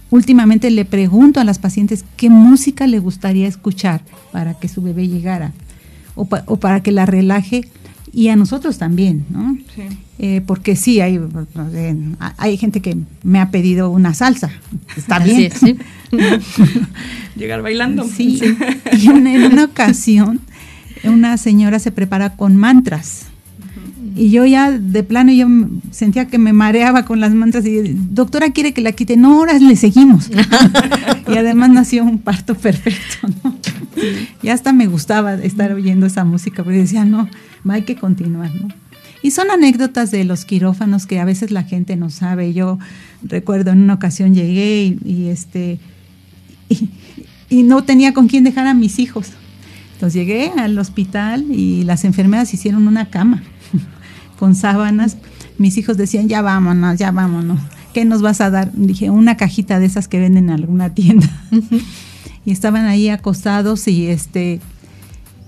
[0.09, 5.07] últimamente le pregunto a las pacientes qué música le gustaría escuchar para que su bebé
[5.07, 5.53] llegara
[6.15, 7.67] o, o para que la relaje
[8.13, 9.57] y a nosotros también, ¿no?
[9.75, 9.83] Sí.
[10.19, 11.19] Eh, porque sí, hay,
[12.37, 14.51] hay gente que me ha pedido una salsa,
[14.95, 15.51] está bien.
[15.51, 15.77] Sí,
[17.35, 18.05] Llegar bailando.
[18.05, 18.39] Sí,
[18.91, 20.41] y en una ocasión
[21.03, 23.27] una señora se prepara con mantras.
[24.15, 25.47] Y yo ya de plano yo
[25.91, 29.57] sentía que me mareaba con las mantras y doctora quiere que la quite, no, ahora
[29.57, 30.29] le seguimos.
[31.27, 33.55] y además nació un parto perfecto, ¿no?
[34.41, 37.29] Ya hasta me gustaba estar oyendo esa música, porque decía, no,
[37.69, 38.69] hay que continuar, ¿no?
[39.23, 42.53] Y son anécdotas de los quirófanos que a veces la gente no sabe.
[42.53, 42.79] Yo
[43.21, 45.79] recuerdo en una ocasión llegué y, este
[47.49, 49.27] y, no tenía con quién dejar a mis hijos.
[50.01, 53.43] Entonces llegué al hospital y las enfermeras hicieron una cama
[54.39, 55.17] con sábanas.
[55.59, 57.59] Mis hijos decían, ya vámonos, ya vámonos.
[57.93, 58.71] ¿Qué nos vas a dar?
[58.73, 61.29] Dije, una cajita de esas que venden en alguna tienda.
[62.45, 64.59] y estaban ahí acostados y este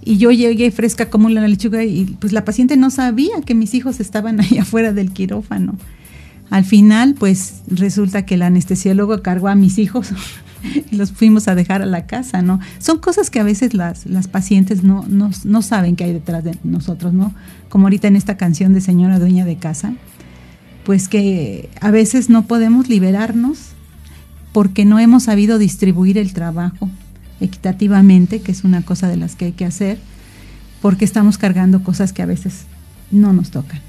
[0.06, 3.74] y yo llegué fresca como la lechuga y pues la paciente no sabía que mis
[3.74, 5.80] hijos estaban ahí afuera del quirófano.
[6.52, 10.12] Al final, pues resulta que el anestesiólogo cargó a mis hijos
[10.91, 12.60] y los fuimos a dejar a la casa, ¿no?
[12.80, 16.43] Son cosas que a veces las, las pacientes no, no, no saben que hay detrás
[16.43, 17.34] de nosotros, ¿no?
[17.69, 19.93] Como ahorita en esta canción de Señora Dueña de Casa,
[20.86, 23.69] pues que a veces no podemos liberarnos
[24.52, 26.89] porque no hemos sabido distribuir el trabajo
[27.41, 29.97] equitativamente, que es una cosa de las que hay que hacer,
[30.82, 32.65] porque estamos cargando cosas que a veces
[33.12, 33.80] no nos tocan.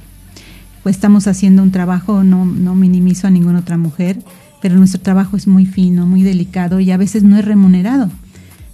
[0.82, 4.22] Pues estamos haciendo un trabajo, no, no minimizo a ninguna otra mujer,
[4.64, 8.08] pero nuestro trabajo es muy fino, muy delicado y a veces no es remunerado.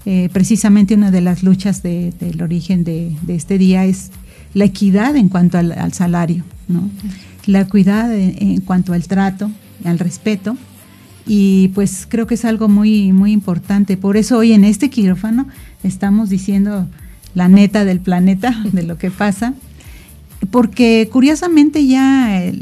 [0.06, 4.12] Eh, precisamente una de las luchas del origen de, este día es
[4.54, 6.88] la equidad en cuanto al, salario, ¿no?
[7.46, 9.50] la equidad en cuanto al trato,
[9.82, 10.56] al respeto
[11.26, 13.96] y pues creo que es algo muy, muy importante.
[13.96, 15.48] Por eso hoy en este quirófano
[15.82, 16.86] estamos diciendo
[17.34, 19.54] la neta del planeta, de lo que pasa,
[20.50, 22.52] porque curiosamente ya eh,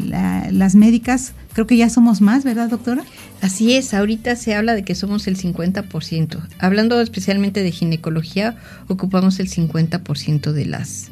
[0.53, 3.05] las médicas creo que ya somos más, ¿verdad, doctora?
[3.41, 6.41] Así es, ahorita se habla de que somos el 50%.
[6.59, 8.57] Hablando especialmente de ginecología,
[8.89, 11.11] ocupamos el 50% de las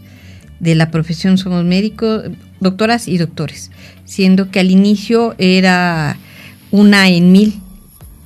[0.60, 2.24] de la profesión somos médicos,
[2.60, 3.70] doctoras y doctores,
[4.04, 6.16] siendo que al inicio era
[6.70, 7.60] una en mil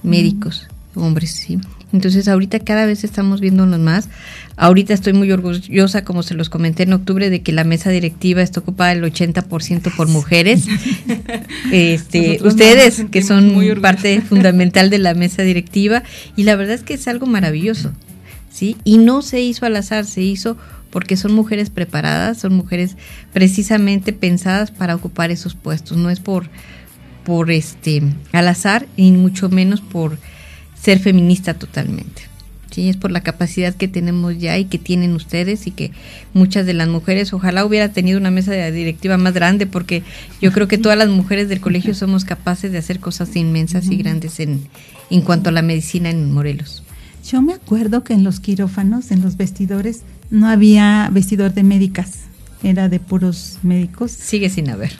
[0.02, 1.58] médicos, hombres, sí.
[1.92, 4.08] Entonces ahorita cada vez estamos viéndonos más.
[4.62, 8.42] Ahorita estoy muy orgullosa, como se los comenté en octubre, de que la mesa directiva
[8.42, 10.66] está ocupada el 80% por mujeres.
[11.72, 16.02] este, ustedes, que son muy parte fundamental de la mesa directiva,
[16.36, 17.90] y la verdad es que es algo maravilloso,
[18.52, 18.76] ¿sí?
[18.84, 20.58] Y no se hizo al azar, se hizo
[20.90, 22.98] porque son mujeres preparadas, son mujeres
[23.32, 26.50] precisamente pensadas para ocupar esos puestos, no es por
[27.24, 30.18] por este al azar y mucho menos por
[30.74, 32.29] ser feminista totalmente.
[32.70, 35.90] Sí, es por la capacidad que tenemos ya y que tienen ustedes y que
[36.34, 40.02] muchas de las mujeres, ojalá hubiera tenido una mesa directiva más grande porque
[40.40, 43.96] yo creo que todas las mujeres del colegio somos capaces de hacer cosas inmensas y
[43.96, 44.60] grandes en,
[45.10, 46.84] en cuanto a la medicina en Morelos.
[47.28, 52.30] Yo me acuerdo que en los quirófanos, en los vestidores, no había vestidor de médicas
[52.62, 54.12] era de puros médicos.
[54.12, 54.92] Sigue sin haber.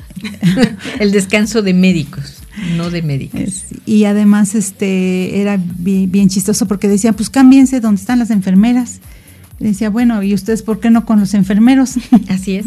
[1.01, 2.40] el descanso de médicos,
[2.77, 3.65] no de médicos.
[3.87, 9.01] y además este era bien, chistoso porque decían, pues cámbiense donde están las enfermeras.
[9.59, 11.97] Decía, bueno, ¿y ustedes por qué no con los enfermeros?
[12.29, 12.67] Así es.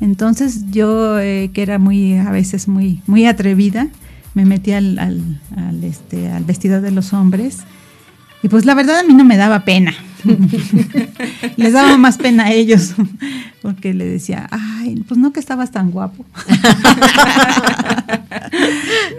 [0.00, 3.88] Entonces yo, eh, que era muy, a veces muy, muy atrevida,
[4.32, 7.58] me metí al, al, este, al vestido de los hombres.
[8.42, 9.94] Y pues la verdad a mí no me daba pena.
[11.56, 12.94] Les daba más pena a ellos,
[13.62, 16.24] porque le decía, ay, pues no que estabas tan guapo.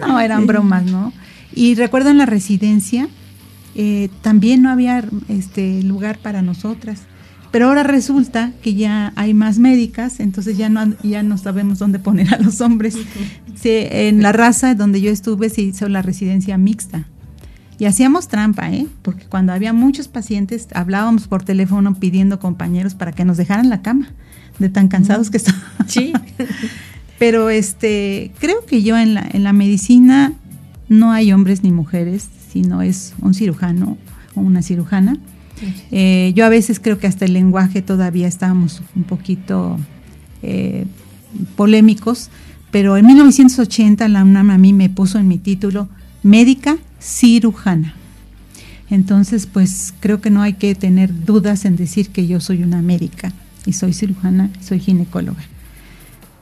[0.00, 1.12] no, eran bromas, ¿no?
[1.54, 3.08] Y recuerdo en la residencia,
[3.74, 7.02] eh, también no había este lugar para nosotras.
[7.50, 11.98] Pero ahora resulta que ya hay más médicas, entonces ya no, ya no sabemos dónde
[11.98, 12.96] poner a los hombres.
[13.64, 17.06] en la raza donde yo estuve se hizo la residencia mixta.
[17.78, 18.86] Y hacíamos trampa, ¿eh?
[19.02, 23.82] Porque cuando había muchos pacientes, hablábamos por teléfono pidiendo compañeros para que nos dejaran la
[23.82, 24.08] cama,
[24.58, 25.66] de tan cansados que estábamos.
[25.86, 26.12] Sí.
[27.18, 30.32] Pero este, creo que yo en la, en la medicina
[30.88, 33.98] no hay hombres ni mujeres, sino es un cirujano
[34.34, 35.18] o una cirujana.
[35.90, 39.78] Eh, yo a veces creo que hasta el lenguaje todavía estábamos un poquito
[40.42, 40.84] eh,
[41.56, 42.30] polémicos,
[42.70, 45.88] pero en 1980 la UNAM a mí me puso en mi título
[46.22, 47.94] médica cirujana.
[48.90, 52.82] Entonces, pues creo que no hay que tener dudas en decir que yo soy una
[52.82, 53.32] médica
[53.64, 55.42] y soy cirujana, soy ginecóloga,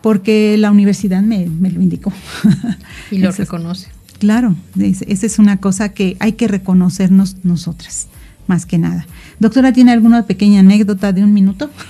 [0.02, 2.12] porque la universidad me, lo indicó.
[3.10, 3.88] Y lo reconoce.
[4.18, 8.08] claro, esa es una cosa que hay que reconocernos nosotras,
[8.46, 9.06] más que nada.
[9.38, 11.70] Doctora, ¿tiene alguna pequeña anécdota de un minuto?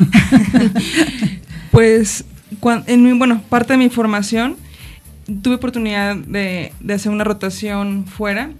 [1.70, 2.24] Pues,
[2.86, 4.54] en mi, bueno, parte de mi formación
[5.42, 8.50] tuve oportunidad de, hacer una rotación fuera,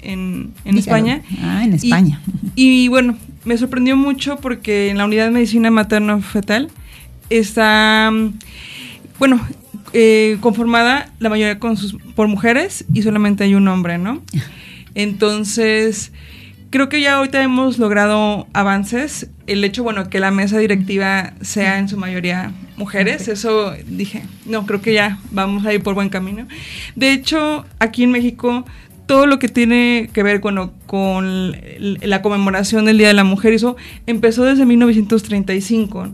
[0.00, 1.22] en, España.
[1.42, 2.20] Ah, en España.
[2.54, 6.70] Y, bueno, me sorprendió mucho porque en la unidad de medicina materno-fetal
[7.28, 8.10] está,
[9.18, 9.40] bueno,
[9.92, 14.22] eh, conformada la mayoría con sus, por mujeres y solamente hay un hombre, ¿no?
[14.94, 16.12] Entonces,
[16.74, 19.30] creo que ya ahorita hemos logrado avances.
[19.46, 24.66] El hecho, bueno, que la mesa directiva sea en su mayoría mujeres, eso dije, no,
[24.66, 26.48] creo que ya vamos a ir por buen camino.
[26.96, 28.64] De hecho, aquí en México,
[29.06, 33.52] todo lo que tiene que ver bueno, con la conmemoración del Día de la Mujer,
[33.52, 33.76] eso
[34.08, 36.08] empezó desde 1935.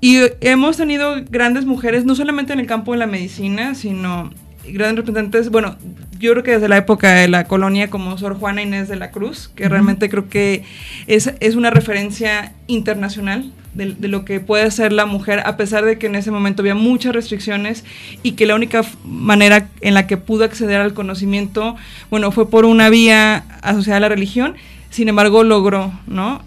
[0.00, 4.30] Y hemos tenido grandes mujeres, no solamente en el campo de la medicina, sino
[4.64, 5.76] grandes representantes, bueno,
[6.18, 9.10] yo creo que desde la época de la colonia como Sor Juana Inés de la
[9.10, 10.64] Cruz, que realmente creo que
[11.06, 15.98] es, es una referencia internacional de, lo que puede ser la mujer, a pesar de
[15.98, 17.84] que en ese momento había muchas restricciones
[18.22, 21.76] y que la única manera en la que pudo acceder al conocimiento,
[22.10, 24.56] bueno, fue por una vía asociada a la religión,
[24.90, 26.42] sin embargo logró, ¿no?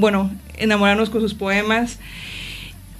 [0.00, 2.00] bueno, enamorarnos con sus poemas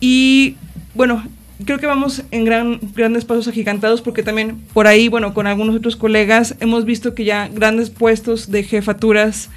[0.01, 0.57] y,
[0.95, 1.25] bueno,
[1.65, 5.77] creo que vamos en gran, grandes pasos agigantados porque también por ahí, bueno, con algunos
[5.77, 9.51] otros colegas hemos visto que ya grandes puestos de jefaturas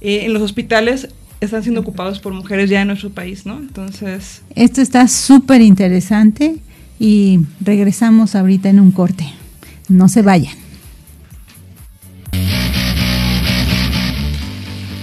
[0.00, 1.08] eh, en los hospitales
[1.40, 3.58] están siendo ocupados por mujeres ya en nuestro país, ¿no?
[3.58, 4.42] Entonces...
[4.54, 6.56] Esto está súper interesante
[6.98, 9.24] y regresamos ahorita en un corte.
[9.88, 10.67] No se vayan.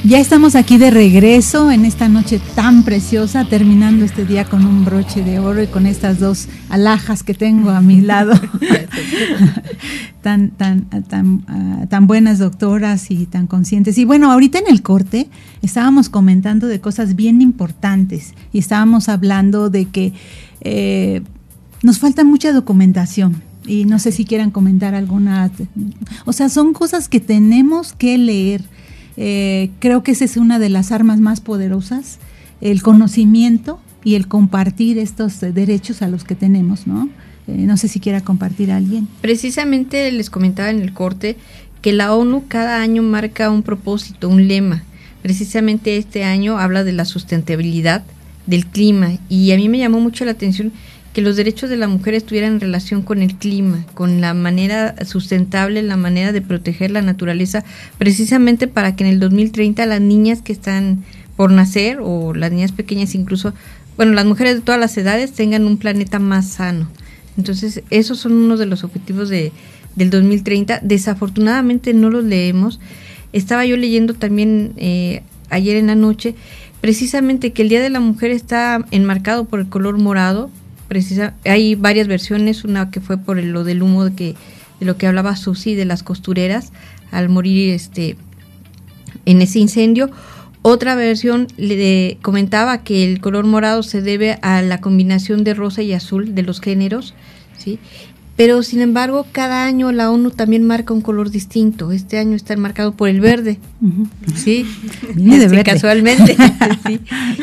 [0.05, 4.85] Ya estamos aquí de regreso en esta noche tan preciosa, terminando este día con un
[4.85, 8.39] broche de oro y con estas dos alhajas que tengo a mi lado.
[10.21, 13.97] tan, tan, tan, ah, tan buenas doctoras y tan conscientes.
[13.97, 15.27] Y bueno, ahorita en el corte
[15.63, 20.13] estábamos comentando de cosas bien importantes y estábamos hablando de que
[20.61, 21.23] eh,
[21.81, 23.41] nos falta mucha documentación.
[23.65, 25.49] Y no sé si quieran comentar alguna.
[26.25, 28.75] O sea, son cosas que tenemos que leer
[29.17, 32.19] eh, creo que esa es una de las armas más poderosas,
[32.61, 37.09] el conocimiento y el compartir estos derechos a los que tenemos, ¿no?
[37.47, 39.07] Eh, no sé si quiera compartir a alguien.
[39.21, 41.37] Precisamente les comentaba en el corte
[41.81, 44.83] que la ONU cada año marca un propósito, un lema.
[45.21, 48.03] Precisamente este año habla de la sustentabilidad
[48.47, 50.71] del clima y a mí me llamó mucho la atención
[51.15, 54.95] que los derechos de la mujer estuvieran en relación con el clima, con la manera
[55.05, 57.63] sustentable, la manera de proteger la naturaleza,
[57.97, 61.05] precisamente para que en el 2030 las niñas que están
[61.37, 63.53] por nacer o las niñas pequeñas incluso,
[63.95, 66.89] bueno, las mujeres de todas las edades tengan un planeta más sano.
[67.37, 69.53] Entonces, esos son uno de los objetivos de,
[69.95, 70.81] del 2030.
[70.83, 72.81] Desafortunadamente no los leemos.
[73.31, 76.35] Estaba yo leyendo también eh, ayer en la noche
[76.81, 80.51] precisamente que el Día de la Mujer está enmarcado por el color morado,
[80.87, 84.35] precisa, hay varias versiones, una que fue por lo del humo de que
[84.79, 86.71] de lo que hablaba Susi de las costureras
[87.11, 88.17] al morir este
[89.25, 90.11] en ese incendio.
[90.61, 95.83] Otra versión le comentaba que el color morado se debe a la combinación de rosa
[95.83, 97.13] y azul de los géneros,
[97.57, 97.79] ¿sí?
[98.35, 101.91] Pero sin embargo, cada año la ONU también marca un color distinto.
[101.93, 103.59] Este año está marcado por el verde.
[104.35, 104.65] Sí,
[105.65, 106.35] casualmente.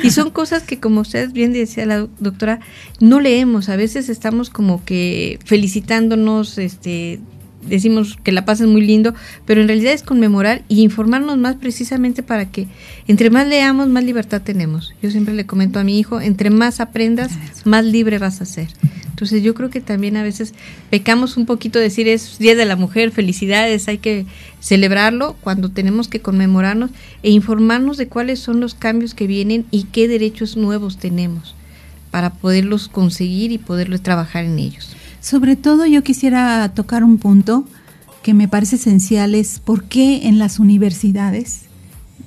[0.03, 2.61] Y son cosas que, como usted bien decía la doctora,
[3.01, 3.69] no leemos.
[3.69, 7.21] A veces estamos como que felicitándonos, este,
[7.67, 9.15] decimos que la pasen muy lindo,
[9.47, 12.69] pero en realidad es conmemorar y informarnos más precisamente para que
[13.09, 14.95] entre más leamos, más libertad tenemos.
[15.03, 17.33] Yo siempre le comento a mi hijo, entre más aprendas,
[17.65, 18.69] más libre vas a ser.
[19.11, 20.55] Entonces yo creo que también a veces
[20.91, 24.27] pecamos un poquito decir es Día de la Mujer, felicidades, hay que
[24.61, 26.91] celebrarlo cuando tenemos que conmemorarnos
[27.23, 31.55] e informarnos de cuáles son los cambios que vienen y qué derechos nuevos tenemos
[32.11, 34.97] para poderlos conseguir y poderlos trabajar en ellos.
[35.23, 37.65] Sobre todo yo quisiera tocar un punto
[38.25, 41.63] que me parece esencial, es por qué en las universidades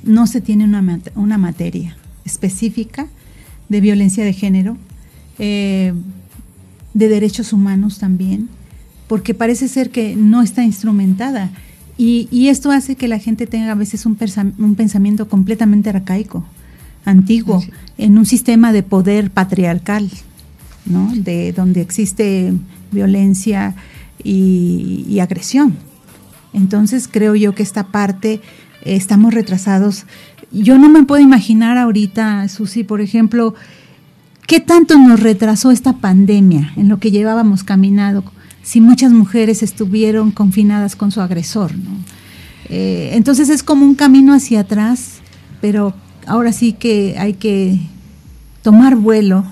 [0.03, 3.07] no se tiene una, una materia específica
[3.67, 4.77] de violencia de género,
[5.39, 5.93] eh,
[6.93, 8.47] de derechos humanos también,
[9.07, 11.51] porque parece ser que no está instrumentada.
[11.97, 14.17] Y, esto hace que la gente tenga a veces un,
[14.57, 16.45] un pensamiento completamente arcaico,
[17.03, 17.61] antiguo,
[17.97, 20.09] en un sistema de poder patriarcal,
[20.85, 21.11] ¿no?
[21.15, 22.53] de donde existe
[22.91, 23.75] violencia
[24.23, 25.75] y, agresión.
[26.53, 28.33] Entonces creo yo que esta parte
[28.83, 30.05] eh, estamos retrasados.
[30.51, 33.55] Yo no me puedo imaginar ahorita, Susi, por ejemplo,
[34.47, 38.23] qué tanto nos retrasó esta pandemia en lo que llevábamos caminado,
[38.63, 41.71] si muchas mujeres estuvieron confinadas con su agresor.
[42.69, 45.19] Eh, entonces es como un camino hacia atrás,
[45.61, 45.93] pero
[46.25, 47.79] ahora sí que hay que
[48.63, 49.45] tomar vuelo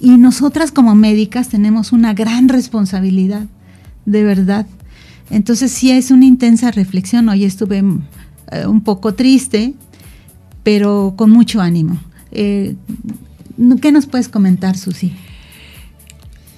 [0.00, 3.46] Y nosotras como médicas tenemos una gran responsabilidad,
[4.06, 4.66] de verdad.
[5.30, 7.28] Entonces sí es una intensa reflexión.
[7.28, 7.82] Hoy estuve
[8.52, 9.74] eh, un poco triste,
[10.62, 11.98] pero con mucho ánimo.
[12.32, 12.76] Eh,
[13.80, 15.12] ¿Qué nos puedes comentar, Susi?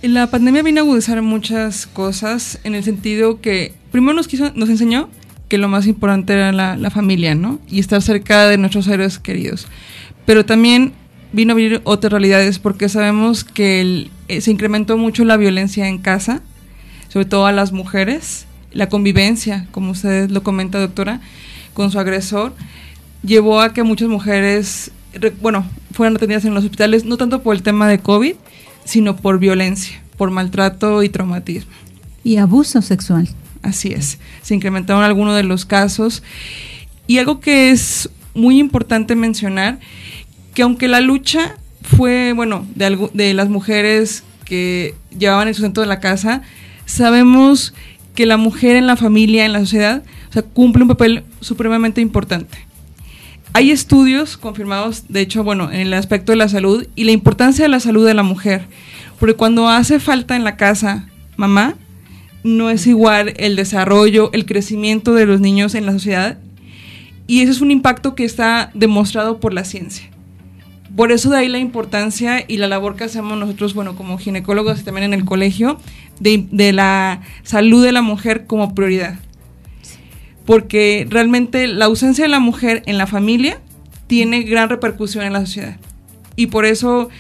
[0.03, 4.69] La pandemia vino a agudizar muchas cosas en el sentido que primero nos, quiso, nos
[4.69, 5.09] enseñó
[5.49, 7.61] que lo más importante era la, familia, ¿no?
[7.69, 9.67] Y estar cerca de nuestros seres queridos.
[10.25, 10.93] Pero también
[11.33, 15.99] vino a abrir otras realidades porque sabemos que eh, se incrementó mucho la violencia en
[15.99, 16.43] casa,
[17.09, 21.21] sobre todo a las mujeres, la convivencia, como usted lo comenta, doctora,
[21.75, 22.53] con su agresor,
[23.23, 24.91] llevó a que muchas mujeres,
[25.41, 28.35] bueno, fueran atendidas en los hospitales, no tanto por el tema de COVID,
[28.85, 31.73] sino por violencia, por maltrato y traumatismo.
[32.23, 33.29] Y abuso sexual.
[33.63, 36.23] Así es, se incrementaron algunos de los casos.
[37.07, 39.81] Y algo que es muy importante mencionar,
[40.57, 45.87] que aunque la lucha fue, bueno, de, de las mujeres que llevaban el sustento de
[45.87, 46.41] la casa,
[46.87, 47.75] sabemos
[48.15, 52.01] que la mujer en la familia, en la sociedad, o sea, cumple un papel supremamente
[52.01, 52.57] importante.
[53.53, 57.67] Hay estudios confirmados, de hecho, bueno, en el aspecto de la salud y la importancia
[57.67, 58.67] de la salud de la mujer,
[59.21, 61.75] porque cuando hace falta en la casa mamá,
[62.45, 66.39] no es igual el desarrollo, el crecimiento de los niños en la sociedad.
[67.27, 70.16] Y ese es un impacto que está demostrado por la ciencia.
[70.97, 74.81] Por eso de ahí la importancia y la labor que hacemos nosotros, bueno, como ginecólogos
[74.81, 75.79] y también en el colegio,
[76.21, 79.19] de, la salud de la mujer como prioridad.
[80.47, 83.61] Porque realmente la ausencia de la mujer en la familia
[84.07, 85.77] tiene gran repercusión en la sociedad.
[86.35, 87.11] Y por eso,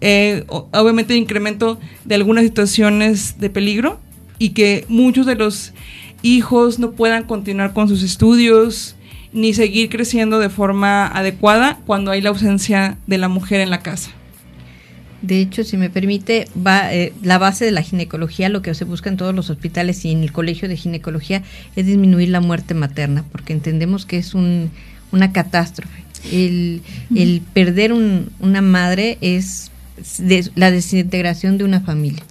[0.00, 4.00] eh, obviamente, el incremento de algunas situaciones de peligro
[4.38, 5.74] y que muchos de los
[6.22, 8.96] hijos no puedan continuar con sus estudios
[9.32, 13.80] ni seguir creciendo de forma adecuada cuando hay la ausencia de la mujer en la
[13.80, 14.10] casa.
[15.20, 18.84] De hecho, si me permite, va, eh, la base de la ginecología, lo que se
[18.84, 21.42] busca en todos los hospitales y en el colegio de ginecología,
[21.74, 24.70] es disminuir la muerte materna, porque entendemos que es un,
[25.10, 26.04] una catástrofe.
[26.32, 26.82] El,
[27.14, 29.72] el perder una madre es
[30.54, 32.22] la desintegración de una familia.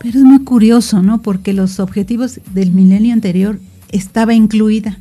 [0.00, 1.22] Pero es muy curioso, ¿no?
[1.22, 4.98] Porque los objetivos del milenio anterior estaba incluida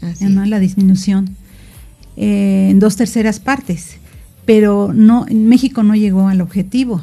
[0.00, 1.36] la disminución
[2.16, 3.96] eh, en dos terceras partes,
[4.44, 7.02] pero no, en México no llegó al objetivo.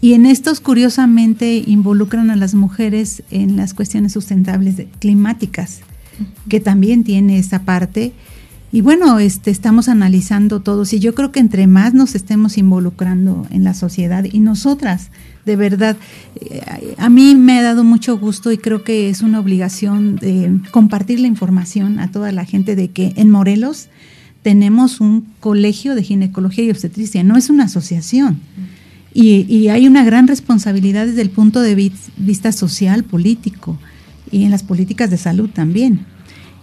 [0.00, 5.80] Y en estos, curiosamente, involucran a las mujeres en las cuestiones sustentables climáticas,
[6.48, 8.12] que también tiene esa parte.
[8.72, 13.46] Y bueno, este, estamos analizando todos y yo creo que entre más nos estemos involucrando
[13.50, 15.10] en la sociedad y nosotras
[15.44, 15.96] de verdad.
[16.40, 20.60] Eh, a mí me ha dado mucho gusto y creo que es una obligación de
[20.70, 23.88] compartir la información a toda la gente de que en Morelos
[24.42, 28.40] tenemos un colegio de ginecología y obstetricia, no es una asociación.
[29.12, 33.76] Y, hay una gran responsabilidad desde el punto de vista social, político
[34.30, 36.06] y en las políticas de salud también.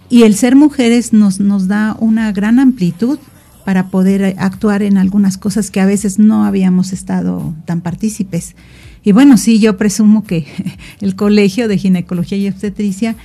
[0.09, 3.19] Y el ser mujeres nos, nos da una gran amplitud
[3.65, 8.55] para poder actuar en algunas cosas que a veces no habíamos estado tan partícipes.
[9.03, 10.45] Y bueno, sí, yo presumo que
[11.01, 13.17] el Colegio de Ginecología y Obstetricia,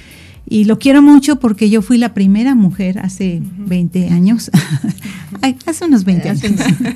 [0.49, 4.51] y lo quiero mucho porque yo fui la primera mujer hace 20 años,
[5.67, 6.43] hace unos 20 años.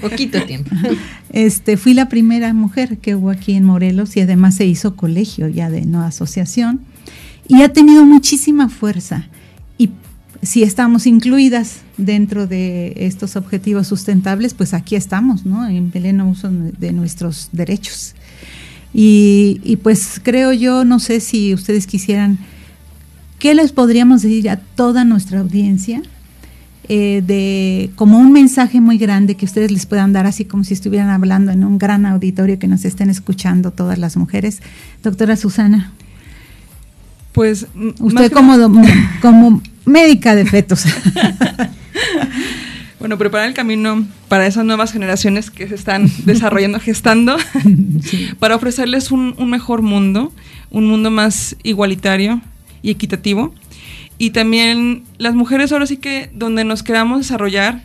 [0.01, 0.74] poquito tiempo.
[1.30, 5.49] Este, fui la primera mujer que hubo aquí en Morelos y además se hizo colegio
[5.49, 6.80] ya de no asociación
[7.47, 9.28] y ha tenido muchísima fuerza
[10.43, 15.66] si estamos incluidas dentro de estos objetivos sustentables, pues aquí estamos, ¿no?
[15.68, 18.14] En pleno uso de nuestros derechos.
[18.99, 22.39] Y, pues creo yo, no sé si ustedes quisieran,
[23.39, 26.03] ¿qué les podríamos decir a toda nuestra audiencia?
[26.89, 30.72] Eh, de como un mensaje muy grande que ustedes les puedan dar, así como si
[30.72, 34.62] estuvieran hablando en un gran auditorio que nos estén escuchando todas las mujeres.
[35.03, 35.93] Doctora Susana.
[37.32, 37.66] Pues
[37.99, 38.55] usted como,
[39.20, 40.84] como médica de fetos.
[43.01, 47.37] bueno, preparar el camino para esas nuevas generaciones que se están desarrollando, gestando,
[48.39, 50.32] para ofrecerles un, mejor mundo,
[50.70, 52.43] un mundo más igualitario
[52.82, 53.55] y equitativo.
[54.18, 57.82] Y también las mujeres ahora sí que donde nos queramos desarrollar,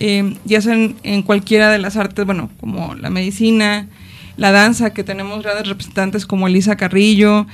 [0.00, 3.88] eh, ya sea en, cualquiera de las artes, bueno, como la medicina,
[4.36, 7.46] la danza, que tenemos grandes representantes como Elisa Carrillo,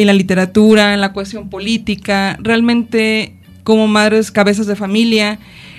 [0.00, 3.34] en la literatura, en la cuestión política, realmente
[3.64, 5.38] como madres, cabezas de familia,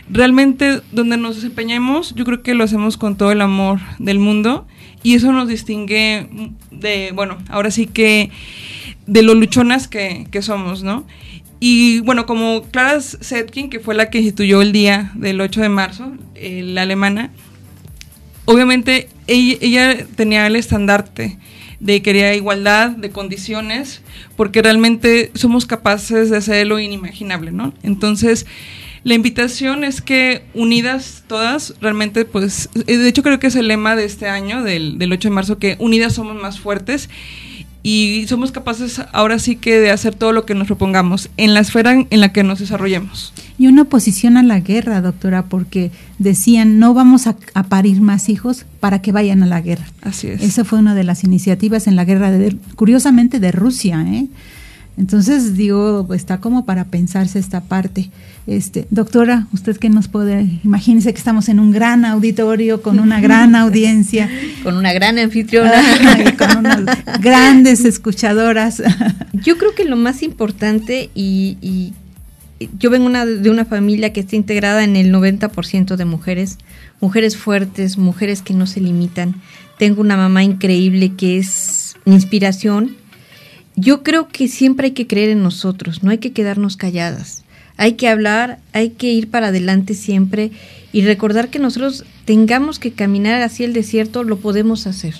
[0.09, 4.67] realmente donde nos desempeñemos, yo creo que lo hacemos con todo el amor del mundo
[5.03, 6.27] y eso nos distingue
[6.69, 8.29] de, bueno, ahora sí que
[9.07, 11.05] de lo luchonas que, somos, ¿no?
[11.59, 15.69] Y bueno, como Clara Zetkin, que fue la que instituyó el día del 8 de
[15.69, 17.31] marzo, eh, la alemana,
[18.45, 21.37] obviamente ella, ella tenía el estandarte
[21.81, 24.01] de querer igualdad de condiciones,
[24.37, 27.73] porque realmente somos capaces de hacer lo inimaginable, ¿no?
[27.81, 28.45] Entonces,
[29.03, 33.67] la invitación es que unidas todas, realmente, pues, eh, de hecho creo que es el
[33.67, 37.09] lema de este año, del, del 8 de marzo, que unidas somos más fuertes
[37.83, 41.61] y somos capaces ahora sí que de hacer todo lo que nos propongamos en la
[41.61, 43.33] esfera en la que nos desarrollemos.
[43.61, 47.35] Y una oposición a la guerra, doctora, porque decían no vamos a,
[47.69, 49.85] parir más hijos para que vayan a la guerra.
[50.01, 50.41] Así es.
[50.41, 54.03] Esa fue una de las iniciativas en la guerra, de, curiosamente de Rusia.
[54.07, 54.25] ¿eh?
[54.97, 58.09] Entonces, digo, está como para pensarse esta parte.
[58.47, 63.21] Este, doctora, usted que nos puede, imagínese que estamos en un gran auditorio con una
[63.21, 64.27] gran audiencia,
[64.63, 65.71] con una gran anfitriona,
[66.39, 66.81] con unas
[67.21, 68.81] grandes escuchadoras.
[69.33, 71.93] Yo creo que lo más importante y,
[72.77, 76.57] yo vengo una, de una familia que está integrada en el 90% de mujeres,
[76.99, 79.41] mujeres fuertes, mujeres que no se limitan.
[79.77, 82.97] Tengo una mamá increíble que es mi inspiración
[83.75, 87.43] yo creo que siempre hay que creer en nosotros, no hay que quedarnos calladas.
[87.77, 90.51] Hay que hablar, hay que ir para adelante siempre
[90.91, 95.15] y recordar que nosotros tengamos que caminar hacia el desierto, lo podemos hacer.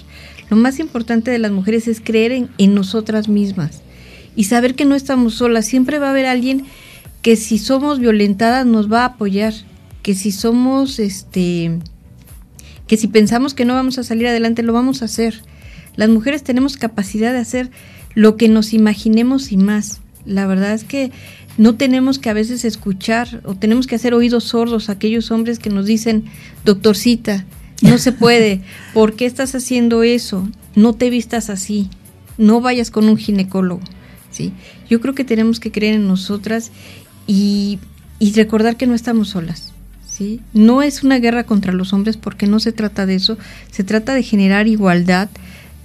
[0.49, 3.81] Lo más importante de las mujeres es creer en, en nosotras mismas
[4.35, 5.65] y saber que no estamos solas.
[5.65, 6.65] Siempre va a haber alguien
[7.21, 9.53] que si somos violentadas nos va a apoyar,
[10.01, 11.79] que si somos, este,
[12.87, 15.41] que si pensamos que no vamos a salir adelante, lo vamos a hacer.
[15.95, 17.71] Las mujeres tenemos capacidad de hacer
[18.15, 20.01] lo que nos imaginemos y más.
[20.25, 21.11] La verdad es que
[21.57, 25.59] no tenemos que a veces escuchar o tenemos que hacer oídos sordos a aquellos hombres
[25.59, 26.25] que nos dicen,
[26.65, 27.45] doctorcita,
[27.81, 28.61] no se puede,
[28.93, 30.47] ¿por qué estás haciendo eso?
[30.75, 31.89] No te vistas así,
[32.37, 33.81] no vayas con un ginecólogo.
[34.31, 34.53] ¿sí?
[34.89, 36.71] Yo creo que tenemos que creer en nosotras
[37.31, 37.79] y,
[38.19, 39.71] y recordar que no estamos solas.
[40.05, 40.41] ¿sí?
[40.53, 43.37] No es una guerra contra los hombres porque no se trata de eso,
[43.71, 45.29] se trata de generar igualdad,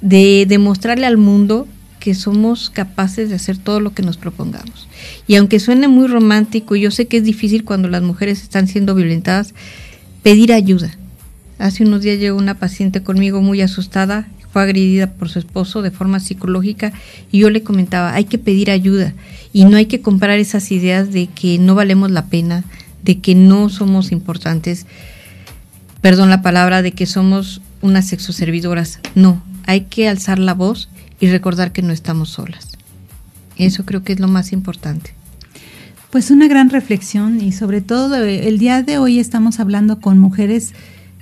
[0.00, 1.68] de demostrarle al mundo
[2.00, 4.88] que somos capaces de hacer todo lo que nos propongamos.
[5.28, 8.96] Y aunque suene muy romántico, yo sé que es difícil cuando las mujeres están siendo
[8.96, 9.54] violentadas,
[10.24, 10.96] pedir ayuda.
[11.58, 15.90] Hace unos días llegó una paciente conmigo muy asustada, fue agredida por su esposo de
[15.90, 16.90] forma psicológica
[17.30, 19.12] y yo le comentaba, hay que pedir ayuda
[19.52, 22.64] y no hay que comprar esas ideas de que no valemos la pena,
[23.02, 24.86] de que no somos importantes,
[26.00, 29.00] perdón la palabra, de que somos unas sexoservidoras.
[29.14, 30.88] No, hay que alzar la voz
[31.20, 32.78] y recordar que no estamos solas.
[33.58, 35.12] Eso creo que es lo más importante.
[36.08, 40.18] Pues una gran reflexión y sobre todo eh, el día de hoy estamos hablando con
[40.18, 40.72] mujeres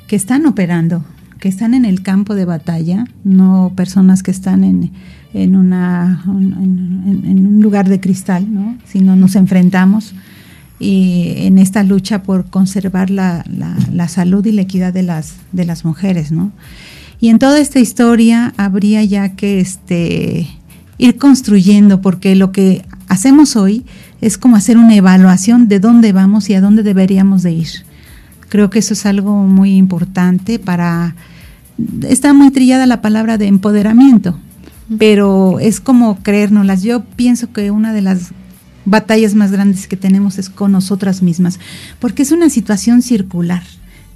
[0.06, 1.04] que están operando,
[1.44, 4.92] que están en el campo de batalla, no personas que están en,
[5.34, 8.78] en, una, un lugar de cristal, ¿no?
[8.86, 10.14] sino nos enfrentamos
[10.78, 15.34] y en esta lucha por conservar la, la, la, salud y la equidad de las,
[15.52, 16.32] de las mujeres.
[16.32, 16.50] ¿no?
[17.20, 20.48] Y en toda esta historia habría ya que este,
[20.96, 23.84] ir construyendo, porque lo que hacemos hoy
[24.22, 27.68] es como hacer una evaluación de dónde vamos y a dónde deberíamos de ir.
[28.48, 31.14] Creo que eso es algo muy importante para...
[32.08, 34.38] Está muy trillada la palabra de empoderamiento,
[34.98, 36.82] pero es como creérnoslas.
[36.82, 38.30] Yo pienso que una de las
[38.84, 41.58] batallas más grandes que tenemos es con nosotras mismas,
[41.98, 43.62] porque es una situación circular,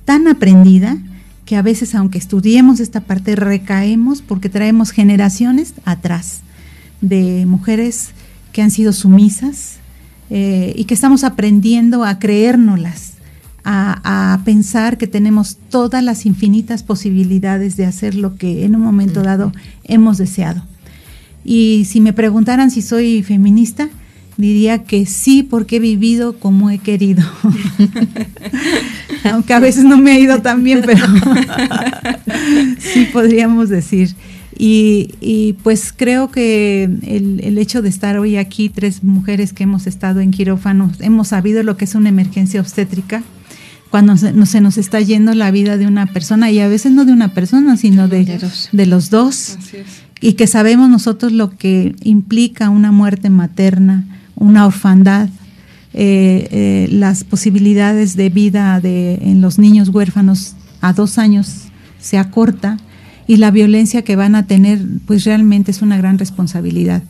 [0.04, 0.98] tan aprendida,
[1.44, 6.40] que a veces aunque estudiemos esta parte recaemos porque traemos generaciones atrás
[7.00, 8.10] de mujeres
[8.52, 9.76] que han sido sumisas
[10.28, 13.14] eh, y que estamos aprendiendo a creérnoslas,
[13.64, 18.82] a, a, pensar que tenemos todas las infinitas posibilidades de hacer lo que en un
[18.82, 19.52] momento dado
[19.84, 20.62] hemos deseado.
[21.44, 23.88] Y si me preguntaran si soy feminista,
[24.38, 27.24] diría que sí, porque he vivido como he querido.
[29.24, 31.04] Aunque a veces no me ha ido tan bien, pero
[32.78, 34.14] sí podríamos decir.
[34.60, 40.20] Y, pues creo que el, hecho de estar hoy aquí, tres mujeres que hemos estado
[40.20, 43.22] en quirófanos, hemos sabido lo que es una emergencia obstétrica,
[43.90, 47.12] cuando se, nos está yendo la vida de una persona, y a veces no de
[47.12, 48.40] una persona, sino de,
[48.72, 49.58] de los dos,
[50.20, 55.28] y que sabemos nosotros lo que implica una muerte materna, una orfandad,
[55.94, 61.64] eh, eh, las posibilidades de vida de, en los niños huérfanos a dos años
[61.98, 62.76] se acorta
[63.26, 67.02] y la violencia que van a tener pues realmente es una gran responsabilidad.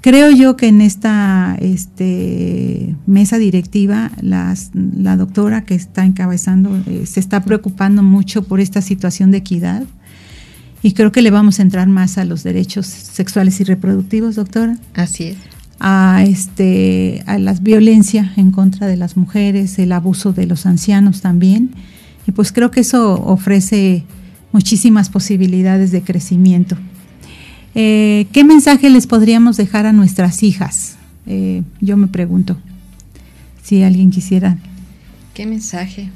[0.00, 7.04] Creo yo que en esta este, mesa directiva las, la doctora que está encabezando eh,
[7.06, 9.84] se está preocupando mucho por esta situación de equidad
[10.82, 14.78] y creo que le vamos a entrar más a los derechos sexuales y reproductivos, doctora.
[14.94, 15.36] Así es
[15.80, 21.22] a este a la violencia en contra de las mujeres, el abuso de los ancianos
[21.22, 21.70] también.
[22.26, 24.04] Y pues creo que eso ofrece
[24.52, 26.76] muchísimas posibilidades de crecimiento.
[27.74, 30.96] Eh, ¿Qué mensaje les podríamos dejar a nuestras hijas?
[31.26, 32.56] Eh, yo me pregunto
[33.62, 34.58] si alguien quisiera.
[35.34, 36.10] ¿Qué mensaje?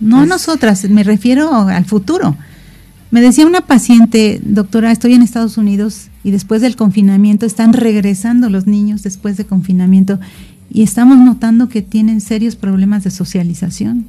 [0.00, 2.36] No pues nosotras, me refiero al futuro.
[3.10, 8.50] Me decía una paciente, doctora, estoy en Estados Unidos y después del confinamiento están regresando
[8.50, 10.20] los niños después de confinamiento
[10.70, 14.06] y estamos notando que tienen serios problemas de socialización.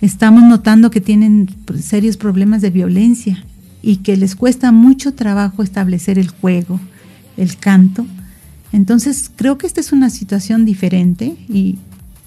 [0.00, 1.48] Estamos notando que tienen
[1.80, 3.44] serios problemas de violencia
[3.86, 6.80] y que les cuesta mucho trabajo establecer el juego,
[7.36, 8.04] el canto.
[8.72, 11.78] Entonces, creo que esta es una situación diferente y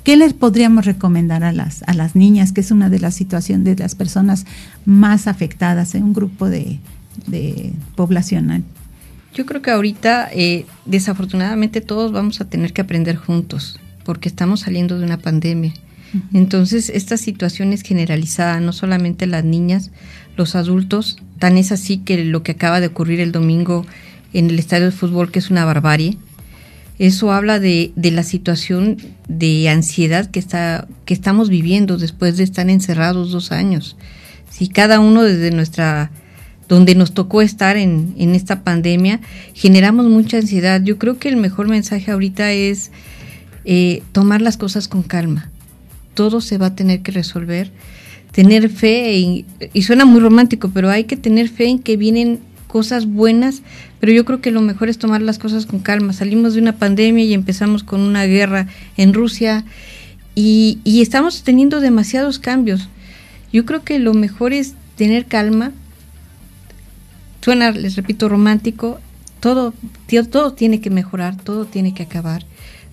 [0.05, 3.65] ¿qué les podríamos recomendar a las, a las niñas, que es una de las situaciones
[3.65, 4.45] de las personas
[4.85, 6.79] más afectadas en un grupo de,
[7.27, 8.63] de poblacional?
[9.33, 14.61] Yo creo que ahorita, eh, desafortunadamente, todos vamos a tener que aprender juntos, porque estamos
[14.61, 15.73] saliendo de una pandemia.
[16.33, 19.91] Entonces, esta situación es generalizada, no solamente las niñas,
[20.37, 23.85] los adultos, tan es así que lo que acaba de ocurrir el domingo
[24.33, 26.17] en el estadio de fútbol, que es una barbarie,
[26.99, 28.97] eso habla de, la situación
[29.29, 33.95] de ansiedad que, está, que estamos viviendo después de estar encerrados dos años.
[34.49, 36.11] Si cada uno desde nuestra
[36.67, 39.21] donde nos tocó estar en, en esta pandemia,
[39.55, 40.81] generamos mucha ansiedad.
[40.83, 42.91] Yo creo que el mejor mensaje ahorita es
[43.65, 45.49] eh, tomar las cosas con calma.
[46.13, 47.71] Todo se va a tener que resolver.
[48.31, 49.45] Tener fe, y,
[49.81, 53.63] suena muy romántico, pero hay que tener fe en que vienen cosas buenas,
[53.99, 56.13] pero yo creo que lo mejor es tomar las cosas con calma.
[56.13, 58.67] Salimos de una pandemia y empezamos con una guerra
[58.97, 59.65] en Rusia
[60.35, 62.87] y, y, estamos teniendo demasiados cambios.
[63.51, 65.71] Yo creo que lo mejor es tener calma,
[67.41, 68.99] suena, les repito, romántico,
[69.39, 69.73] todo,
[70.29, 72.45] todo tiene que mejorar, todo tiene que acabar,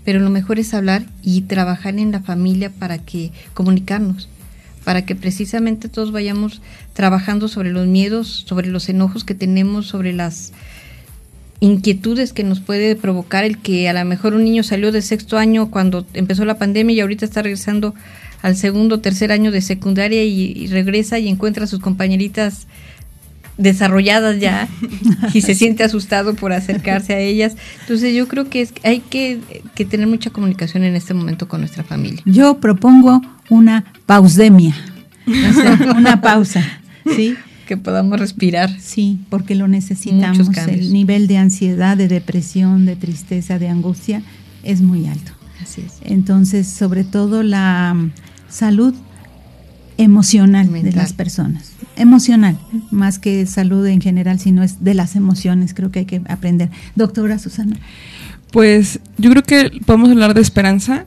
[0.05, 4.28] pero lo mejor es hablar y trabajar en la familia para que comunicarnos,
[4.87, 6.62] para que precisamente todos vayamos
[6.93, 10.53] trabajando sobre los miedos, sobre los enojos que tenemos, sobre las
[11.59, 15.39] inquietudes que nos puede provocar el que a lo mejor un niño salió de sexto
[15.39, 17.97] año cuando empezó la pandemia y ahorita está regresando
[18.43, 22.68] al segundo o tercer año de secundaria y, y regresa y encuentra a sus compañeritas
[23.59, 24.69] desarrolladas ya
[25.35, 27.57] y se siente asustado por acercarse a ellas.
[27.81, 29.41] Entonces yo creo que es, hay que,
[29.75, 32.23] que, tener mucha comunicación en este momento con nuestra familia.
[32.25, 34.75] Yo propongo una pausdemia,
[35.27, 36.63] o sea, una pausa,
[37.15, 37.37] ¿sí?
[37.67, 38.71] Que podamos respirar.
[38.81, 40.49] Sí, porque lo necesitamos.
[40.69, 44.23] El nivel de ansiedad, de depresión, de tristeza, de angustia
[44.63, 45.33] es muy alto.
[45.61, 45.95] Así es.
[46.03, 47.97] Entonces, sobre todo la
[48.49, 48.95] salud
[49.99, 50.92] emocional Mental.
[50.92, 51.72] de las personas.
[51.97, 52.59] Emocional,
[52.90, 56.70] más que salud en general, sino es de las emociones, creo que hay que aprender.
[56.94, 57.76] Doctora Susana.
[58.53, 61.05] Pues yo creo que podemos hablar de esperanza.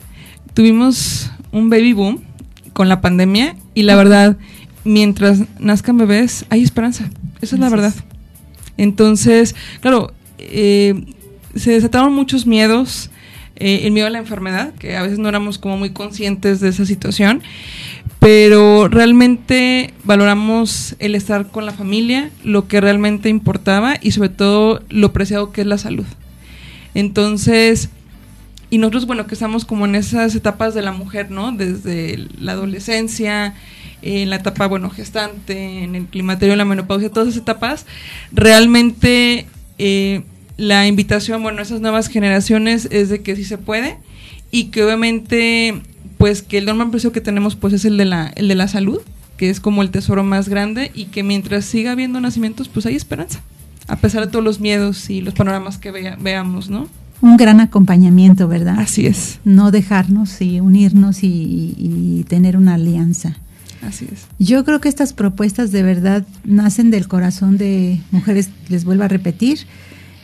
[0.53, 2.21] Tuvimos un baby boom
[2.73, 4.37] con la pandemia y la verdad,
[4.83, 7.09] mientras nazcan bebés, hay esperanza.
[7.41, 7.93] Esa es la verdad.
[8.77, 11.05] Entonces, claro, eh,
[11.55, 13.09] se desataron muchos miedos,
[13.55, 16.69] eh, el miedo a la enfermedad, que a veces no éramos como muy conscientes de
[16.69, 17.41] esa situación,
[18.19, 24.81] pero realmente valoramos el estar con la familia, lo que realmente importaba y sobre todo
[24.89, 26.05] lo preciado que es la salud.
[26.93, 27.89] Entonces,
[28.69, 31.51] y nosotros, bueno, que estamos como en esas etapas de la mujer, ¿no?
[31.51, 33.55] Desde la adolescencia,
[34.01, 37.85] en la etapa, bueno, gestante, en el climaterio, la menopausia, todas esas etapas,
[38.31, 39.47] realmente
[39.77, 40.23] eh,
[40.57, 43.97] la invitación, bueno, a esas nuevas generaciones es de que sí se puede
[44.51, 45.81] y que obviamente
[46.19, 48.67] pues que el normal precio que tenemos pues es el de la el de la
[48.67, 48.99] salud,
[49.37, 52.95] que es como el tesoro más grande y que mientras siga habiendo nacimientos pues hay
[52.95, 53.39] esperanza,
[53.87, 56.87] a pesar de todos los miedos y los panoramas que vea, veamos, ¿no?
[57.21, 58.75] Un gran acompañamiento, ¿verdad?
[58.77, 59.39] Así es.
[59.43, 63.37] No dejarnos y unirnos y, y tener una alianza.
[63.81, 64.27] Así es.
[64.39, 69.07] Yo creo que estas propuestas de verdad nacen del corazón de mujeres, les vuelvo a
[69.07, 69.59] repetir,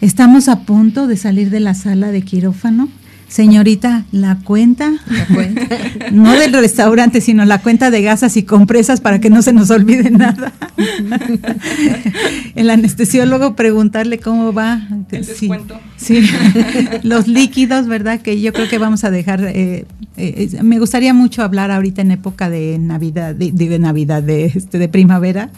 [0.01, 2.89] Estamos a punto de salir de la sala de quirófano.
[3.27, 5.67] Señorita, la cuenta, la cuenta.
[6.11, 9.71] no del restaurante, sino la cuenta de gasas y compresas para que no se nos
[9.71, 10.53] olvide nada.
[12.55, 14.87] El anestesiólogo preguntarle cómo va.
[15.11, 15.79] El descuento.
[15.97, 16.33] Sí, sí.
[17.03, 18.21] los líquidos, ¿verdad?
[18.21, 19.43] Que yo creo que vamos a dejar.
[19.43, 19.85] Eh,
[20.17, 24.77] eh, me gustaría mucho hablar ahorita en época de Navidad, de, de Navidad, de, este,
[24.77, 25.49] de primavera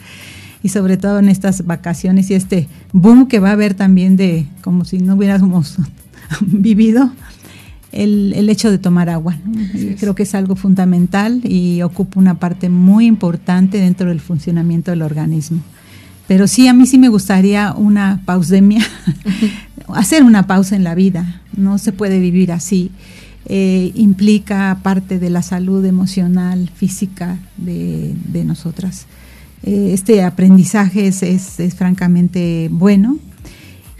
[0.62, 4.46] y sobre todo en estas vacaciones y este boom que va a haber también de
[4.62, 5.76] como si no hubiéramos
[6.40, 7.12] vivido
[7.92, 9.36] el, el, hecho de tomar agua.
[9.98, 15.02] Creo que es algo fundamental y ocupa una parte muy importante dentro del funcionamiento del
[15.02, 15.60] organismo.
[16.26, 18.84] Pero sí, a mí sí me gustaría una pausdemia,
[19.88, 21.40] hacer una pausa en la vida.
[21.56, 22.90] No se puede vivir así.
[23.46, 29.06] eh, implica parte de la salud emocional, física de, nosotras.
[29.62, 33.18] Eh, este aprendizaje es, es, francamente bueno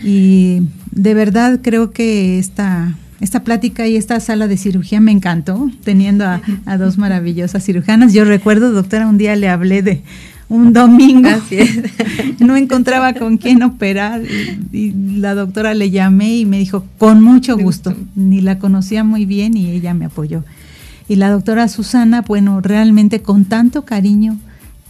[0.04, 0.62] y
[0.92, 6.24] de verdad creo que esta, esta plática y esta sala de cirugía me encantó, teniendo
[6.24, 8.12] a, a dos maravillosas cirujanas.
[8.12, 10.02] Yo recuerdo, doctora, un día le hablé de
[10.48, 11.28] un domingo.
[12.38, 14.22] no encontraba con quién operar
[14.72, 17.94] y, la doctora le llamé y me dijo, con mucho gusto.
[18.14, 20.44] Ni la conocía muy bien y ella me apoyó.
[21.08, 24.38] Y la doctora Susana, bueno, realmente con tanto cariño,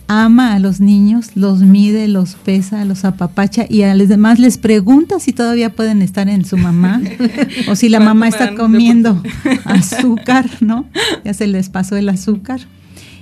[0.09, 4.57] ama a los niños, los mide, los pesa, los apapacha y a los demás les
[4.57, 7.01] pregunta si todavía pueden estar en su mamá
[7.69, 9.23] o si la mamá está comiendo
[9.65, 10.87] azúcar, ¿no?
[11.25, 12.61] Ya se les pasó el azúcar.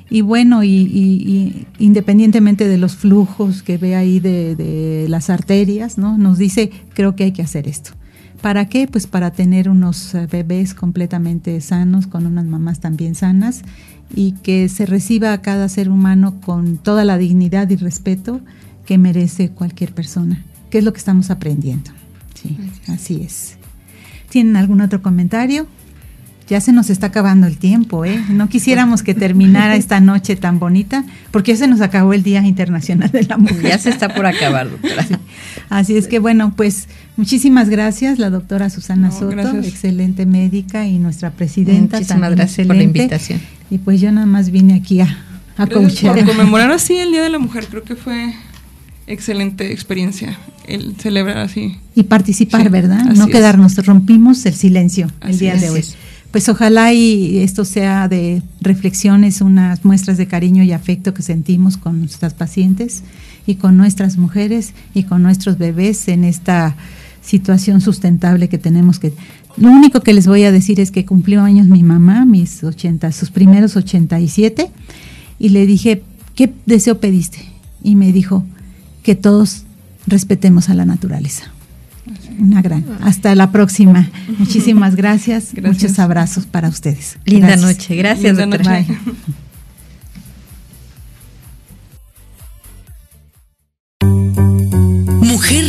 [0.08, 6.16] Y bueno, y, independientemente de los flujos que ve ahí de, las arterias, ¿no?
[6.16, 7.90] Nos dice, creo que hay que hacer esto.
[8.40, 8.86] ¿Para qué?
[8.86, 13.62] Pues para tener unos eh, bebés completamente sanos, con unas mamás también sanas,
[14.14, 18.40] y que se reciba a cada ser humano con toda la dignidad y respeto
[18.84, 21.90] que merece cualquier persona, que es lo que estamos aprendiendo.
[22.34, 22.56] Sí,
[22.88, 23.56] así es.
[24.28, 25.66] ¿Tienen algún otro comentario?
[26.48, 28.22] ya se nos está acabando el tiempo, ¿eh?
[28.28, 32.42] No quisiéramos que terminara esta noche tan bonita, porque ya se nos acabó el Día
[32.46, 33.62] Internacional de la Mujer.
[33.62, 35.04] Ya se está por acabar, doctora.
[35.68, 41.30] Así es que bueno, pues muchísimas gracias, la doctora Susana Soto, excelente médica y nuestra
[41.30, 41.98] presidenta.
[41.98, 43.40] Muchísimas gracias por la invitación.
[43.70, 45.18] Y pues yo nada más vine aquí a,
[45.56, 45.90] a Por
[46.24, 48.32] conmemorar así el Día de la Mujer, creo que fue
[49.06, 51.76] excelente experiencia el celebrar así.
[51.94, 53.04] Y participar, ¿verdad?
[53.04, 55.84] No quedarnos, rompimos el silencio el día de hoy
[56.36, 61.78] pues ojalá y esto sea de reflexiones, unas muestras de cariño y afecto que sentimos
[61.78, 63.02] con nuestras pacientes
[63.46, 66.76] y con nuestras mujeres y con nuestros bebés en esta
[67.22, 69.12] situación sustentable que tenemos que
[69.56, 73.10] lo único que les voy a decir es que cumplió años mi mamá, mis 80,
[73.12, 74.70] sus primeros 87
[75.38, 76.02] y le dije,
[76.34, 77.38] "¿Qué deseo pediste?"
[77.82, 78.44] Y me dijo,
[79.02, 79.64] "Que todos
[80.06, 81.52] respetemos a la naturaleza."
[82.38, 82.84] Una gran.
[83.00, 84.10] Hasta la próxima.
[84.38, 85.52] Muchísimas gracias.
[85.62, 87.18] Muchos abrazos para ustedes.
[87.24, 87.96] Linda noche.
[87.96, 88.84] Gracias, Mujer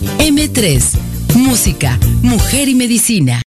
[0.00, 0.98] M3,
[1.34, 3.42] Música, Mujer y Medicina.